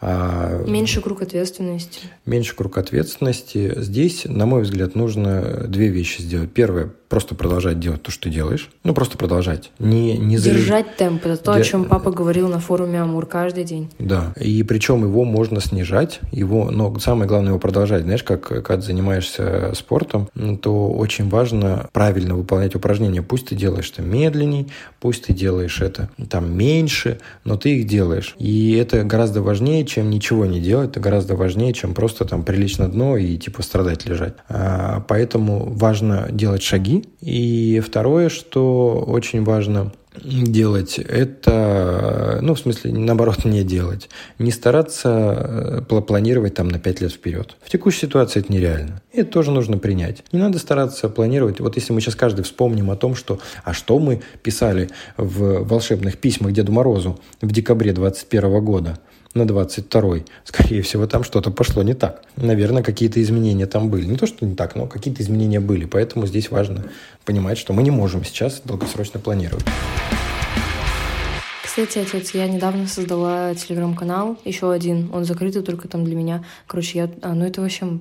А, 0.05 0.61
меньше 0.67 0.99
круг 0.99 1.21
ответственности. 1.21 2.01
Меньше 2.25 2.55
круг 2.55 2.77
ответственности. 2.77 3.73
Здесь, 3.77 4.25
на 4.25 4.45
мой 4.45 4.63
взгляд, 4.63 4.95
нужно 4.95 5.65
две 5.65 5.87
вещи 5.87 6.21
сделать. 6.21 6.51
Первое 6.51 6.91
просто 7.13 7.35
продолжать 7.35 7.79
делать 7.79 8.01
то, 8.01 8.09
что 8.09 8.23
ты 8.23 8.31
делаешь. 8.31 8.71
Ну, 8.83 8.95
просто 8.95 9.19
продолжать. 9.19 9.69
Не, 9.77 10.17
не 10.17 10.37
Держать 10.37 10.95
темп. 10.95 11.27
Это 11.27 11.37
то, 11.37 11.53
Де... 11.53 11.61
о 11.61 11.63
чем 11.63 11.85
папа 11.85 12.09
говорил 12.09 12.47
на 12.49 12.59
форуме 12.59 12.99
Амур 12.99 13.27
каждый 13.27 13.65
день. 13.65 13.91
Да. 13.99 14.33
И 14.35 14.63
причем 14.63 15.03
его 15.03 15.23
можно 15.23 15.61
снижать. 15.61 16.21
Его, 16.31 16.71
но 16.71 16.97
самое 16.97 17.27
главное 17.27 17.49
его 17.49 17.59
продолжать. 17.59 18.01
Знаешь, 18.01 18.23
как 18.23 18.47
когда 18.63 18.81
занимаешься 18.81 19.73
спортом, 19.75 20.27
то 20.63 20.89
очень 20.89 21.29
важно 21.29 21.87
правильно 21.93 22.33
выполнять 22.33 22.73
упражнения. 22.73 23.21
Пусть 23.21 23.49
ты 23.49 23.55
делаешь 23.55 23.91
это 23.93 24.01
медленней, 24.01 24.71
пусть 24.99 25.25
ты 25.25 25.33
делаешь 25.33 25.81
это 25.81 26.09
там 26.31 26.51
меньше, 26.57 27.19
но 27.43 27.57
ты 27.57 27.77
их 27.77 27.85
делаешь. 27.85 28.33
И 28.39 28.73
это 28.73 29.03
гораздо 29.03 29.43
важнее, 29.43 29.85
чем 29.93 30.09
ничего 30.09 30.45
не 30.45 30.59
делать. 30.59 30.91
Это 30.91 30.99
гораздо 30.99 31.35
важнее, 31.35 31.71
чем 31.73 31.93
просто 31.93 32.25
там 32.25 32.43
прилично 32.43 32.87
дно 32.87 33.15
и 33.15 33.37
типа 33.37 33.61
страдать 33.61 34.05
лежать. 34.05 34.33
А, 34.49 35.05
поэтому 35.07 35.71
важно 35.71 36.29
делать 36.31 36.63
шаги, 36.63 37.05
и 37.21 37.79
второе, 37.85 38.29
что 38.29 39.03
очень 39.05 39.43
важно 39.43 39.91
делать, 40.23 40.99
это, 40.99 42.39
ну, 42.41 42.53
в 42.53 42.59
смысле, 42.59 42.93
наоборот, 42.93 43.45
не 43.45 43.63
делать. 43.63 44.09
Не 44.39 44.51
стараться 44.51 45.81
э, 45.89 46.01
планировать 46.01 46.53
там 46.55 46.69
на 46.69 46.79
5 46.79 47.01
лет 47.01 47.11
вперед. 47.11 47.55
В 47.61 47.69
текущей 47.69 48.01
ситуации 48.01 48.39
это 48.39 48.51
нереально. 48.51 49.01
И 49.11 49.19
это 49.21 49.31
тоже 49.31 49.51
нужно 49.51 49.77
принять. 49.77 50.23
Не 50.31 50.39
надо 50.39 50.59
стараться 50.59 51.09
планировать. 51.09 51.59
Вот 51.59 51.75
если 51.75 51.93
мы 51.93 52.01
сейчас 52.01 52.15
каждый 52.15 52.43
вспомним 52.43 52.91
о 52.91 52.95
том, 52.95 53.15
что, 53.15 53.39
а 53.63 53.73
что 53.73 53.97
мы 53.99 54.21
писали 54.43 54.89
в 55.17 55.63
волшебных 55.67 56.17
письмах 56.17 56.51
Деду 56.51 56.71
Морозу 56.71 57.19
в 57.41 57.51
декабре 57.51 57.91
2021 57.93 58.63
года– 58.63 58.99
на 59.33 59.43
22-й, 59.43 60.25
скорее 60.43 60.81
всего, 60.81 61.07
там 61.07 61.23
что-то 61.23 61.51
пошло 61.51 61.83
не 61.83 61.93
так. 61.93 62.21
Наверное, 62.37 62.83
какие-то 62.83 63.21
изменения 63.21 63.65
там 63.65 63.89
были. 63.89 64.05
Не 64.05 64.17
то, 64.17 64.27
что 64.27 64.45
не 64.45 64.55
так, 64.55 64.75
но 64.75 64.85
какие-то 64.85 65.23
изменения 65.23 65.59
были. 65.59 65.85
Поэтому 65.85 66.27
здесь 66.27 66.51
важно 66.51 66.85
понимать, 67.25 67.57
что 67.57 67.73
мы 67.73 67.83
не 67.83 67.91
можем 67.91 68.23
сейчас 68.23 68.61
долгосрочно 68.63 69.19
планировать. 69.19 69.65
Кстати, 71.63 71.97
отец, 71.97 72.35
я 72.35 72.47
недавно 72.47 72.85
создала 72.85 73.55
телеграм-канал, 73.55 74.37
еще 74.45 74.71
один, 74.71 75.09
он 75.11 75.25
закрытый 75.25 75.63
только 75.63 75.87
там 75.87 76.05
для 76.05 76.15
меня. 76.15 76.43
Короче, 76.67 76.99
я... 76.99 77.09
А, 77.23 77.33
ну 77.33 77.45
это 77.45 77.61
вообще... 77.61 77.99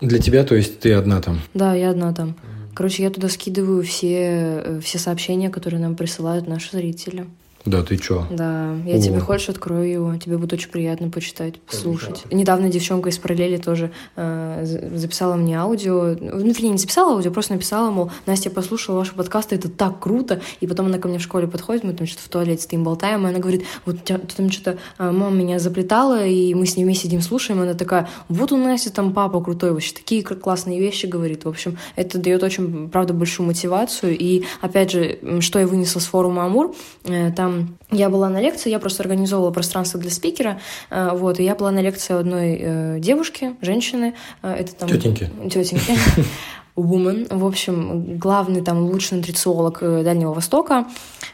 Для 0.00 0.20
тебя, 0.20 0.44
то 0.44 0.54
есть 0.54 0.78
ты 0.78 0.92
одна 0.92 1.20
там? 1.20 1.40
Да, 1.52 1.74
я 1.74 1.90
одна 1.90 2.14
там. 2.14 2.36
Короче, 2.76 3.02
я 3.02 3.10
туда 3.10 3.28
скидываю 3.28 3.82
все, 3.82 4.62
э, 4.64 4.80
все 4.84 4.98
сообщения, 4.98 5.50
которые 5.50 5.80
нам 5.80 5.96
присылают 5.96 6.46
наши 6.46 6.70
зрители. 6.70 7.26
Да, 7.68 7.82
ты 7.82 7.98
чё? 7.98 8.26
Да, 8.30 8.74
я 8.86 8.96
О. 8.96 9.00
тебе 9.00 9.20
хочешь 9.20 9.50
открою 9.50 9.90
его, 9.90 10.16
тебе 10.16 10.38
будет 10.38 10.54
очень 10.54 10.70
приятно 10.70 11.10
почитать, 11.10 11.60
послушать. 11.60 12.24
Да. 12.30 12.36
Недавно 12.36 12.70
девчонка 12.70 13.10
из 13.10 13.18
параллели 13.18 13.58
тоже 13.58 13.90
э, 14.16 14.88
записала 14.94 15.34
мне 15.34 15.58
аудио, 15.58 16.16
ну, 16.18 16.38
вернее, 16.38 16.70
не 16.70 16.78
записала 16.78 17.12
аудио, 17.12 17.30
просто 17.30 17.52
написала, 17.52 17.90
мол, 17.90 18.10
Настя, 18.24 18.48
послушала 18.48 18.96
ваши 18.96 19.14
подкасты, 19.14 19.56
это 19.56 19.68
так 19.68 20.00
круто, 20.00 20.40
и 20.60 20.66
потом 20.66 20.86
она 20.86 20.98
ко 20.98 21.08
мне 21.08 21.18
в 21.18 21.22
школе 21.22 21.46
подходит, 21.46 21.84
мы 21.84 21.92
там 21.92 22.06
что-то 22.06 22.24
в 22.24 22.28
туалете 22.28 22.62
стоим, 22.62 22.84
болтаем, 22.84 23.26
и 23.26 23.30
она 23.30 23.38
говорит, 23.38 23.64
вот 23.84 24.02
ты 24.02 24.18
там 24.18 24.50
что-то, 24.50 24.78
э, 24.98 25.10
мама 25.10 25.30
меня 25.36 25.58
заплетала, 25.58 26.24
и 26.26 26.54
мы 26.54 26.64
с 26.64 26.76
ней 26.76 26.84
вместе 26.84 27.04
сидим, 27.04 27.20
слушаем, 27.20 27.60
и 27.60 27.64
она 27.64 27.74
такая, 27.74 28.08
вот 28.28 28.50
у 28.50 28.56
Насти 28.56 28.88
там 28.88 29.12
папа 29.12 29.42
крутой, 29.42 29.72
вообще 29.72 29.94
такие 29.94 30.22
классные 30.22 30.80
вещи 30.80 31.04
говорит, 31.04 31.44
в 31.44 31.48
общем, 31.48 31.76
это 31.96 32.18
дает 32.18 32.42
очень, 32.42 32.88
правда, 32.88 33.12
большую 33.12 33.46
мотивацию, 33.46 34.16
и, 34.16 34.44
опять 34.62 34.90
же, 34.90 35.18
что 35.40 35.58
я 35.58 35.66
вынесла 35.66 36.00
с 36.00 36.06
форума 36.06 36.46
Амур, 36.46 36.74
э, 37.04 37.30
там 37.32 37.57
я 37.90 38.10
была 38.10 38.28
на 38.28 38.40
лекции, 38.40 38.70
я 38.70 38.78
просто 38.78 39.02
организовывала 39.02 39.50
пространство 39.50 40.00
для 40.00 40.10
спикера, 40.10 40.60
э, 40.90 41.10
вот, 41.14 41.40
и 41.40 41.44
я 41.44 41.54
была 41.54 41.70
на 41.70 41.80
лекции 41.80 42.18
одной 42.18 42.58
э, 42.60 42.98
девушки, 43.00 43.56
женщины, 43.60 44.14
э, 44.42 44.52
это 44.60 44.74
там... 44.74 44.88
Тетеньки. 44.88 45.30
Тетеньки. 45.50 45.94
Woman, 46.76 47.26
в 47.36 47.44
общем, 47.44 48.18
главный 48.18 48.62
там 48.62 48.84
лучший 48.84 49.18
нутрициолог 49.18 49.80
Дальнего 49.80 50.32
Востока, 50.32 50.86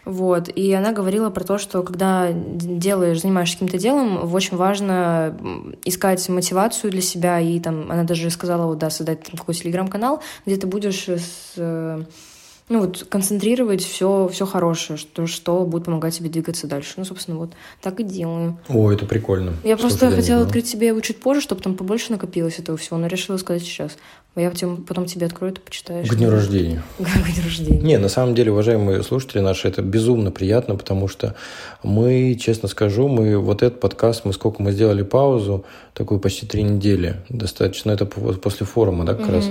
вот, 0.07 0.49
и 0.49 0.73
она 0.73 0.93
говорила 0.93 1.29
про 1.29 1.45
то, 1.45 1.59
что 1.59 1.83
когда 1.83 2.31
делаешь, 2.33 3.21
занимаешься 3.21 3.57
каким-то 3.57 3.77
делом, 3.77 4.33
очень 4.33 4.57
важно 4.57 5.37
искать 5.85 6.27
мотивацию 6.31 6.91
для 6.91 7.03
себя, 7.03 7.41
и 7.41 7.61
там, 7.61 7.91
она 7.91 8.05
даже 8.05 8.31
сказала, 8.31 8.67
вот, 8.67 8.79
да, 8.79 8.89
создать 8.89 9.25
какой-то 9.25 9.61
телеграм-канал, 9.61 10.23
где 10.47 10.57
ты 10.57 10.67
будешь 10.67 11.09
с 11.09 12.07
ну 12.71 12.81
вот 12.81 13.05
концентрировать 13.11 13.83
все, 13.85 14.29
все 14.33 14.47
хорошее, 14.47 14.99
что, 14.99 15.27
что 15.27 15.65
будет 15.67 15.85
помогать 15.85 16.17
тебе 16.17 16.31
двигаться 16.31 16.67
дальше. 16.67 16.95
Ну, 16.97 17.05
собственно, 17.05 17.37
вот 17.37 17.53
так 17.83 18.01
и 18.01 18.03
делаю. 18.03 18.59
О, 18.69 18.91
это 18.91 19.05
прикольно. 19.05 19.53
Я 19.65 19.77
просто 19.77 20.11
хотела 20.11 20.43
открыть 20.45 20.67
себе 20.67 20.87
его 20.87 21.01
чуть 21.01 21.21
позже, 21.21 21.43
чтобы 21.43 21.61
там 21.61 21.75
побольше 21.75 22.11
накопилось 22.13 22.59
этого 22.59 22.79
всего, 22.79 22.97
но 22.97 23.07
решила 23.07 23.37
сказать 23.37 23.63
сейчас. 23.63 23.99
Я 24.35 24.51
потом 24.51 25.05
тебе 25.05 25.27
открою, 25.27 25.53
ты 25.53 25.61
почитаешь. 25.61 26.09
К 26.09 26.15
дню 26.17 26.31
рождения. 26.31 26.83
К 26.99 27.03
дню 27.03 27.45
рождения. 27.45 27.83
Не, 27.83 27.99
на 27.99 28.09
самом 28.09 28.35
деле, 28.35 28.51
уважаемые 28.51 29.03
слушатели 29.03 29.41
наши, 29.41 29.69
это 29.69 29.83
безумно 29.83 30.31
приятно, 30.33 30.75
потому 30.75 31.07
что 31.07 31.37
мы, 31.83 32.35
честно 32.41 32.67
скажу, 32.69 33.09
мы 33.09 33.39
вот 33.39 33.63
этот 33.63 33.79
подкаст, 33.79 34.25
мы 34.25 34.33
сколько 34.33 34.63
мы 34.63 34.73
сделали 34.73 35.03
паузу, 35.03 35.65
такую 35.93 36.19
почти 36.19 36.47
три 36.47 36.63
недели, 36.63 37.17
достаточно, 37.29 37.93
это 37.93 38.07
после 38.07 38.67
форума, 38.67 39.05
да, 39.05 39.15
как 39.15 39.29
mm-hmm. 39.29 39.33
раз. 39.33 39.51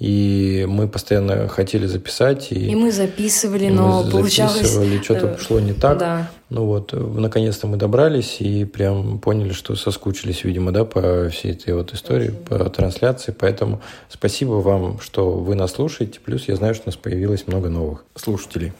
И 0.00 0.66
мы 0.66 0.88
постоянно 0.88 1.46
хотели 1.46 1.86
записать. 1.86 2.52
И, 2.52 2.70
и 2.70 2.74
мы 2.74 2.90
записывали, 2.90 3.66
и 3.66 3.70
но 3.70 4.02
мы 4.02 4.10
получалось... 4.10 4.54
записывали, 4.54 5.02
что-то 5.02 5.26
э, 5.26 5.38
шло 5.38 5.60
не 5.60 5.74
так. 5.74 5.98
Да. 5.98 6.30
Ну 6.50 6.66
вот, 6.66 6.92
наконец-то 6.92 7.68
мы 7.68 7.76
добрались 7.76 8.40
и 8.40 8.64
прям 8.64 9.20
поняли, 9.20 9.52
что 9.52 9.76
соскучились, 9.76 10.42
видимо, 10.42 10.72
да, 10.72 10.84
по 10.84 11.28
всей 11.28 11.52
этой 11.52 11.74
вот 11.74 11.94
истории, 11.94 12.30
по 12.30 12.68
трансляции. 12.68 13.32
Поэтому 13.36 13.80
спасибо 14.08 14.54
вам, 14.54 14.98
что 14.98 15.30
вы 15.30 15.54
нас 15.54 15.72
слушаете. 15.72 16.18
Плюс 16.18 16.48
я 16.48 16.56
знаю, 16.56 16.74
что 16.74 16.84
у 16.86 16.88
нас 16.88 16.96
появилось 16.96 17.46
много 17.46 17.68
новых 17.68 18.04
слушателей. 18.16 18.72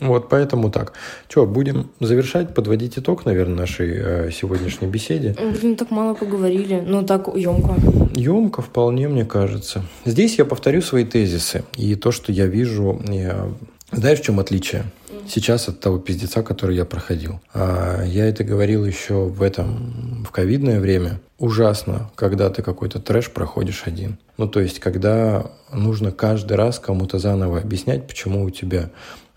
Вот, 0.00 0.30
поэтому 0.30 0.70
так. 0.70 0.94
Что, 1.28 1.44
будем 1.44 1.90
завершать, 2.00 2.54
подводить 2.54 2.98
итог, 2.98 3.26
наверное, 3.26 3.56
нашей 3.56 3.90
э, 3.92 4.30
сегодняшней 4.30 4.88
беседе. 4.88 5.36
Блин, 5.60 5.76
так 5.76 5.90
мало 5.90 6.14
поговорили. 6.14 6.82
Ну, 6.86 7.04
так 7.04 7.28
емко. 7.36 7.74
Емко 8.14 8.62
вполне, 8.62 9.08
мне 9.08 9.26
кажется. 9.26 9.84
Здесь 10.06 10.38
я 10.38 10.46
повторю 10.46 10.80
свои 10.80 11.04
тезисы. 11.04 11.64
И 11.76 11.96
то, 11.96 12.12
что 12.12 12.32
я 12.32 12.46
вижу... 12.46 12.98
Я... 13.06 13.50
Знаешь, 13.92 14.20
в 14.20 14.24
чем 14.24 14.40
отличие? 14.40 14.84
Сейчас 15.30 15.68
от 15.68 15.80
того 15.80 15.98
пиздеца, 15.98 16.42
который 16.42 16.76
я 16.76 16.84
проходил. 16.84 17.40
А 17.54 18.02
я 18.04 18.26
это 18.26 18.44
говорил 18.44 18.84
еще 18.84 19.24
в 19.24 19.42
этом, 19.42 20.24
в 20.26 20.30
ковидное 20.30 20.80
время. 20.80 21.20
Ужасно, 21.38 22.10
когда 22.16 22.50
ты 22.50 22.62
какой-то 22.62 23.00
трэш 23.00 23.30
проходишь 23.30 23.84
один. 23.86 24.18
Ну, 24.36 24.46
то 24.48 24.60
есть, 24.60 24.80
когда 24.80 25.50
нужно 25.72 26.12
каждый 26.12 26.54
раз 26.54 26.78
кому-то 26.78 27.18
заново 27.18 27.60
объяснять, 27.60 28.06
почему 28.06 28.44
у 28.44 28.50
тебя 28.50 28.90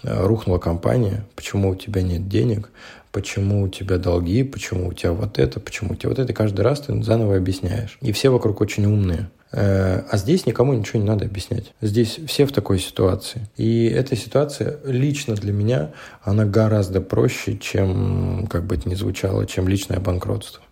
э, 0.03 0.25
рухнула 0.25 0.57
компания, 0.57 1.25
почему 1.35 1.69
у 1.69 1.75
тебя 1.75 2.01
нет 2.01 2.27
денег, 2.27 2.71
почему 3.11 3.63
у 3.63 3.69
тебя 3.69 3.97
долги, 3.97 4.43
почему 4.43 4.89
у 4.89 4.93
тебя 4.93 5.13
вот 5.13 5.39
это, 5.39 5.59
почему 5.59 5.93
у 5.93 5.95
тебя 5.95 6.09
вот 6.09 6.19
это. 6.19 6.33
каждый 6.33 6.61
раз 6.61 6.81
ты 6.81 7.01
заново 7.03 7.37
объясняешь. 7.37 7.97
И 8.01 8.11
все 8.11 8.29
вокруг 8.29 8.59
очень 8.59 8.85
умные. 8.85 9.29
Э, 9.53 10.01
а 10.09 10.17
здесь 10.17 10.45
никому 10.45 10.73
ничего 10.73 10.99
не 10.99 11.07
надо 11.07 11.25
объяснять. 11.25 11.73
Здесь 11.81 12.19
все 12.27 12.45
в 12.45 12.51
такой 12.51 12.79
ситуации. 12.79 13.47
И 13.55 13.85
эта 13.85 14.15
ситуация 14.15 14.79
лично 14.83 15.35
для 15.35 15.53
меня, 15.53 15.91
она 16.23 16.45
гораздо 16.45 17.01
проще, 17.01 17.57
чем, 17.57 18.47
как 18.49 18.65
бы 18.65 18.75
это 18.75 18.89
ни 18.89 18.95
звучало, 18.95 19.45
чем 19.45 19.67
личное 19.67 19.99
банкротство. 19.99 20.63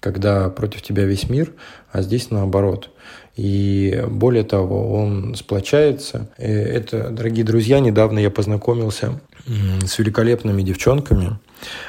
Когда 0.00 0.50
против 0.50 0.82
тебя 0.82 1.04
весь 1.04 1.30
мир, 1.30 1.52
а 1.90 2.02
здесь 2.02 2.30
наоборот. 2.30 2.90
И 3.36 4.04
более 4.08 4.44
того, 4.44 4.94
он 4.94 5.34
сплочается. 5.34 6.28
Э, 6.36 6.52
это, 6.52 7.08
дорогие 7.08 7.44
друзья, 7.44 7.80
недавно 7.80 8.18
я 8.18 8.30
познакомился 8.30 9.18
с 9.84 9.98
великолепными 9.98 10.62
девчонками. 10.62 11.38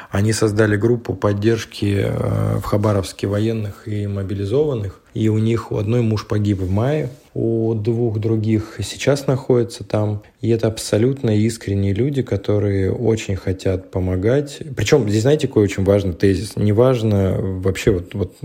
Они 0.09 0.31
создали 0.31 0.77
группу 0.77 1.13
поддержки 1.13 2.05
э, 2.05 2.57
в 2.57 2.63
Хабаровске 2.63 3.27
военных 3.27 3.87
и 3.87 4.07
мобилизованных. 4.07 5.01
И 5.17 5.29
у 5.29 5.39
них 5.39 5.71
у 5.71 5.77
одной 5.77 6.01
муж 6.01 6.27
погиб 6.27 6.59
в 6.59 6.69
мае, 6.69 7.09
у 7.33 7.73
двух 7.73 8.19
других 8.19 8.79
сейчас 8.83 9.25
находятся 9.25 9.83
там. 9.83 10.21
И 10.41 10.49
это 10.49 10.67
абсолютно 10.67 11.35
искренние 11.35 11.93
люди, 11.93 12.21
которые 12.21 12.91
очень 12.91 13.35
хотят 13.35 13.89
помогать. 13.89 14.59
Причем 14.75 15.09
здесь, 15.09 15.23
знаете, 15.23 15.47
какой 15.47 15.63
очень 15.63 15.83
важный 15.83 16.13
тезис? 16.13 16.55
Неважно 16.55 17.35
вообще 17.39 17.91
вот, 17.91 18.13
вот 18.13 18.35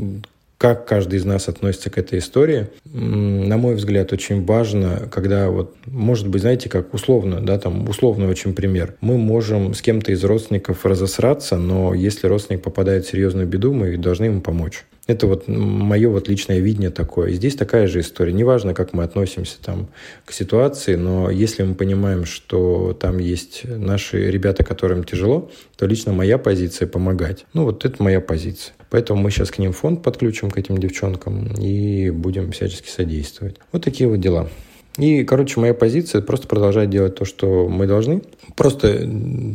как 0.63 0.87
каждый 0.87 1.19
из 1.19 1.25
нас 1.25 1.49
относится 1.49 1.91
к 1.91 1.99
этой 1.99 2.21
истории. 2.21 2.69
На 2.85 3.57
мой 3.57 3.75
взгляд, 3.75 4.13
очень 4.13 4.45
важно, 4.45 5.09
когда 5.11 5.51
вот, 5.51 5.75
может 5.87 6.29
быть, 6.29 6.43
знаете, 6.43 6.69
как 6.69 6.95
условно, 6.95 7.41
да, 7.41 7.59
там 7.59 7.89
условно 7.89 8.29
очень 8.29 8.55
пример. 8.55 8.95
Мы 9.01 9.19
можем 9.19 9.75
с 9.75 9.83
кем-то 9.83 10.13
из 10.13 10.23
родственников 10.23 10.87
разосраться, 10.87 11.57
но 11.57 11.95
если 11.95 12.29
родственник 12.29 12.63
попадает 12.63 13.05
в 13.05 13.11
серьезную 13.11 13.49
беду, 13.49 13.73
мы 13.73 13.97
должны 13.97 14.27
ему 14.27 14.41
помочь. 14.41 14.85
Это 15.09 15.27
вот 15.27 15.49
мое 15.49 16.09
вот 16.09 16.29
личное 16.29 16.61
видение 16.61 16.91
такое. 16.91 17.31
И 17.31 17.35
здесь 17.35 17.57
такая 17.57 17.89
же 17.89 17.99
история. 17.99 18.33
Неважно, 18.33 18.73
как 18.73 18.93
мы 18.93 19.03
относимся 19.03 19.61
там 19.61 19.89
к 20.25 20.31
ситуации, 20.31 20.95
но 20.95 21.29
если 21.29 21.65
мы 21.65 21.75
понимаем, 21.75 22.25
что 22.25 22.97
там 23.01 23.19
есть 23.19 23.63
наши 23.65 24.31
ребята, 24.31 24.63
которым 24.63 25.03
тяжело, 25.03 25.51
то 25.77 25.87
лично 25.87 26.13
моя 26.13 26.39
позиция 26.39 26.87
помогать. 26.87 27.47
Ну 27.53 27.65
вот 27.65 27.85
это 27.85 28.01
моя 28.01 28.21
позиция. 28.21 28.75
Поэтому 28.93 29.23
мы 29.23 29.31
сейчас 29.31 29.51
к 29.51 29.59
ним 29.59 29.73
фонд 29.73 30.03
подключим, 30.03 30.51
к 30.51 30.59
этим 30.59 30.77
девчонкам, 30.77 31.47
и 31.55 32.11
будем 32.11 32.53
всячески 32.53 32.91
содействовать. 32.91 33.57
Вот 33.73 33.83
такие 33.83 34.07
вот 34.07 34.21
дела. 34.21 34.51
И, 34.99 35.25
короче, 35.25 35.59
моя 35.59 35.73
позиция 35.73 36.21
просто 36.21 36.47
продолжать 36.47 36.91
делать 36.91 37.15
то, 37.15 37.25
что 37.25 37.69
мы 37.69 37.87
должны. 37.87 38.21
Просто, 38.55 39.09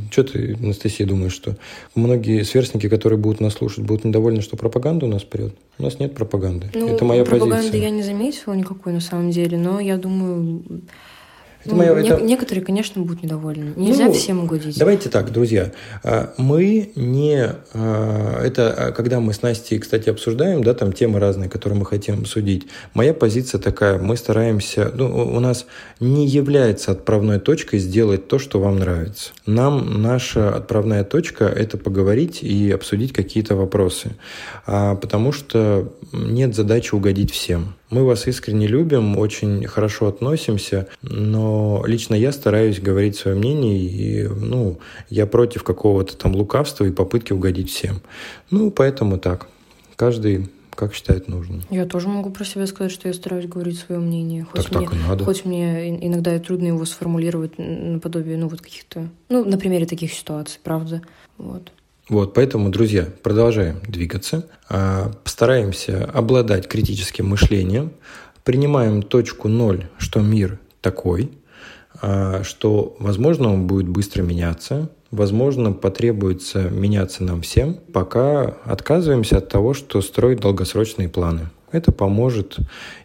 что 0.09 0.23
ты, 0.23 0.57
Анастасия, 0.59 1.05
думаешь, 1.05 1.33
что 1.33 1.55
многие 1.93 2.41
сверстники, 2.41 2.89
которые 2.89 3.19
будут 3.19 3.39
нас 3.39 3.53
слушать, 3.53 3.85
будут 3.85 4.05
недовольны, 4.05 4.41
что 4.41 4.57
пропаганда 4.57 5.05
у 5.05 5.09
нас 5.09 5.21
прет? 5.21 5.53
У 5.77 5.83
нас 5.83 5.99
нет 5.99 6.15
пропаганды. 6.15 6.71
Ну, 6.73 6.87
Это 6.87 7.05
моя 7.05 7.23
пропаганды 7.23 7.57
позиция. 7.57 7.71
Пропаганды 7.71 7.77
я 7.77 7.89
не 7.91 8.01
заметила 8.01 8.53
никакой 8.53 8.93
на 8.93 9.01
самом 9.01 9.29
деле, 9.29 9.59
но 9.59 9.79
я 9.79 9.97
думаю, 9.97 10.63
это 11.67 11.75
ну, 11.75 11.83
моя, 11.83 12.01
не, 12.01 12.09
это... 12.09 12.21
Некоторые, 12.21 12.63
конечно, 12.63 13.01
будут 13.01 13.23
недовольны. 13.23 13.73
Нельзя 13.75 14.05
ну, 14.05 14.13
всем 14.13 14.43
угодить. 14.43 14.77
Давайте 14.77 15.09
так, 15.09 15.31
друзья. 15.31 15.71
А, 16.03 16.33
мы 16.37 16.91
не... 16.95 17.55
А, 17.73 18.43
это 18.43 18.73
а, 18.73 18.91
когда 18.91 19.19
мы 19.19 19.33
с 19.33 19.41
Настей, 19.41 19.77
кстати, 19.79 20.09
обсуждаем, 20.09 20.63
да, 20.63 20.73
там 20.73 20.93
темы 20.93 21.19
разные, 21.19 21.49
которые 21.49 21.77
мы 21.77 21.85
хотим 21.85 22.21
обсудить. 22.21 22.67
Моя 22.93 23.13
позиция 23.13 23.59
такая. 23.59 23.99
Мы 23.99 24.15
стараемся... 24.17 24.91
Ну, 24.93 25.07
у 25.07 25.39
нас 25.39 25.65
не 25.99 26.25
является 26.25 26.91
отправной 26.91 27.39
точкой 27.39 27.79
сделать 27.79 28.27
то, 28.27 28.39
что 28.39 28.59
вам 28.59 28.79
нравится. 28.79 29.31
Нам 29.45 30.01
наша 30.01 30.55
отправная 30.55 31.03
точка– 31.03 31.45
это 31.45 31.77
поговорить 31.77 32.43
и 32.43 32.71
обсудить 32.71 33.13
какие-то 33.13 33.55
вопросы. 33.55 34.11
Потому 34.65 35.31
что 35.31 35.93
нет 36.13 36.55
задачи 36.55 36.95
угодить 36.95 37.31
всем. 37.31 37.75
Мы 37.89 38.03
вас 38.03 38.27
искренне 38.27 38.67
любим, 38.67 39.17
очень 39.17 39.65
хорошо 39.65 40.07
относимся, 40.07 40.87
но 41.01 41.83
лично 41.85 42.15
я 42.15 42.31
стараюсь 42.31 42.81
говорить 42.81 43.15
свое 43.15 43.37
мнение, 43.37 43.77
и 43.77 44.27
ну, 44.27 44.79
я 45.09 45.25
против 45.25 45.63
какого-то 45.63 46.17
там 46.17 46.35
лукавства 46.35 46.83
и 46.85 46.91
попытки 46.91 47.31
угодить 47.31 47.69
всем. 47.69 48.01
Ну, 48.51 48.71
поэтому 48.71 49.17
так. 49.17 49.47
Каждый 49.95 50.49
как 50.77 50.93
считает 50.93 51.27
нужным. 51.27 51.63
Я 51.71 51.85
тоже 51.85 52.07
могу 52.07 52.29
про 52.29 52.45
себя 52.45 52.67
сказать, 52.67 52.91
что 52.91 53.07
я 53.07 53.13
стараюсь 53.13 53.47
говорить 53.47 53.79
свое 53.79 53.99
мнение. 53.99 54.45
Хоть 54.51 54.67
так, 54.67 54.75
мне, 54.75 54.85
так 54.85 54.95
и 54.95 55.07
надо. 55.07 55.25
Хоть 55.25 55.43
мне 55.43 55.89
иногда 56.05 56.35
и 56.35 56.39
трудно 56.39 56.67
его 56.67 56.85
сформулировать 56.85 57.57
наподобие, 57.57 58.37
ну, 58.37 58.47
вот 58.47 58.61
каких-то, 58.61 59.09
ну, 59.27 59.43
на 59.43 59.57
примере 59.57 59.87
таких 59.87 60.13
ситуаций, 60.13 60.59
правда. 60.63 61.01
Вот. 61.37 61.71
Вот, 62.09 62.33
поэтому, 62.33 62.69
друзья, 62.69 63.05
продолжаем 63.21 63.81
двигаться, 63.85 64.47
а, 64.69 65.11
постараемся 65.25 66.05
обладать 66.13 66.67
критическим 66.67 67.27
мышлением, 67.27 67.91
принимаем 68.45 69.01
точку 69.01 69.49
ноль, 69.49 69.87
что 69.97 70.21
мир 70.21 70.57
такой, 70.79 71.31
а, 72.01 72.43
что, 72.43 72.95
возможно, 72.99 73.53
он 73.53 73.67
будет 73.67 73.89
быстро 73.89 74.23
меняться, 74.23 74.89
возможно, 75.11 75.73
потребуется 75.73 76.69
меняться 76.69 77.25
нам 77.25 77.41
всем, 77.41 77.75
пока 77.91 78.55
отказываемся 78.63 79.39
от 79.39 79.49
того, 79.49 79.73
что 79.73 80.01
строить 80.01 80.39
долгосрочные 80.39 81.09
планы. 81.09 81.49
Это 81.71 81.91
поможет 81.91 82.57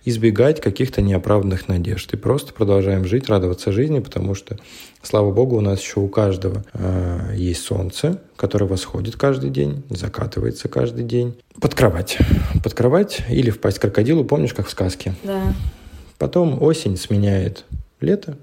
избегать 0.04 0.60
каких-то 0.60 1.02
неоправданных 1.02 1.66
надежд. 1.66 2.12
И 2.14 2.16
просто 2.16 2.52
продолжаем 2.52 3.04
жить, 3.04 3.28
радоваться 3.28 3.72
жизни, 3.72 3.98
потому 3.98 4.34
что, 4.34 4.56
слава 5.02 5.32
богу, 5.32 5.56
у 5.56 5.60
нас 5.60 5.80
еще 5.80 5.98
у 5.98 6.08
каждого 6.08 6.64
э, 6.72 7.34
есть 7.34 7.62
солнце, 7.62 8.20
которое 8.36 8.66
восходит 8.66 9.16
каждый 9.16 9.50
день, 9.50 9.82
закатывается 9.90 10.68
каждый 10.68 11.04
день. 11.04 11.34
Под 11.60 11.74
кровать. 11.74 12.18
Под 12.62 12.72
кровать 12.74 13.22
или 13.28 13.50
впасть 13.50 13.80
крокодилу, 13.80 14.24
помнишь, 14.24 14.54
как 14.54 14.68
в 14.68 14.70
сказке? 14.70 15.14
Да. 15.24 15.54
Потом 16.18 16.62
осень 16.62 16.96
сменяет 16.96 17.64
лето, 18.00 18.38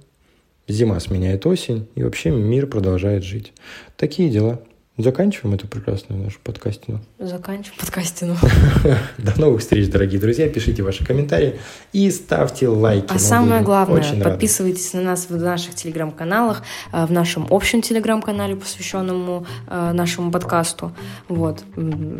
зима 0.67 0.99
сменяет 0.99 1.45
осень, 1.45 1.87
и 1.95 2.03
вообще 2.03 2.29
мир 2.29 2.67
продолжает 2.67 3.23
жить. 3.23 3.53
Такие 3.95 4.29
дела. 4.29 4.59
Заканчиваем 4.99 5.55
эту 5.55 5.65
прекрасную 5.65 6.21
нашу 6.21 6.39
подкастину. 6.43 6.99
Заканчиваем 7.19 7.79
подкастину. 7.79 8.35
До 9.17 9.39
новых 9.39 9.61
встреч, 9.61 9.89
дорогие 9.89 10.19
друзья. 10.19 10.49
Пишите 10.49 10.83
ваши 10.83 11.05
комментарии 11.05 11.57
и 11.93 12.11
ставьте 12.11 12.67
лайки. 12.67 13.05
А 13.07 13.17
самое 13.17 13.61
главное, 13.61 14.21
подписывайтесь 14.21 14.91
на 14.91 15.01
нас 15.01 15.29
в 15.29 15.37
наших 15.37 15.75
телеграм-каналах, 15.75 16.63
э, 16.91 17.05
в 17.05 17.13
нашем 17.13 17.47
общем 17.49 17.81
телеграм-канале, 17.81 18.57
посвященному 18.57 19.45
э, 19.67 19.91
нашему 19.93 20.31
подкасту. 20.33 20.91
Вот. 21.29 21.63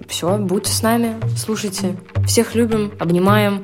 Все, 0.08 0.38
будьте 0.38 0.72
с 0.72 0.82
нами, 0.82 1.16
слушайте. 1.36 1.98
Всех 2.26 2.56
любим, 2.56 2.94
обнимаем. 2.98 3.62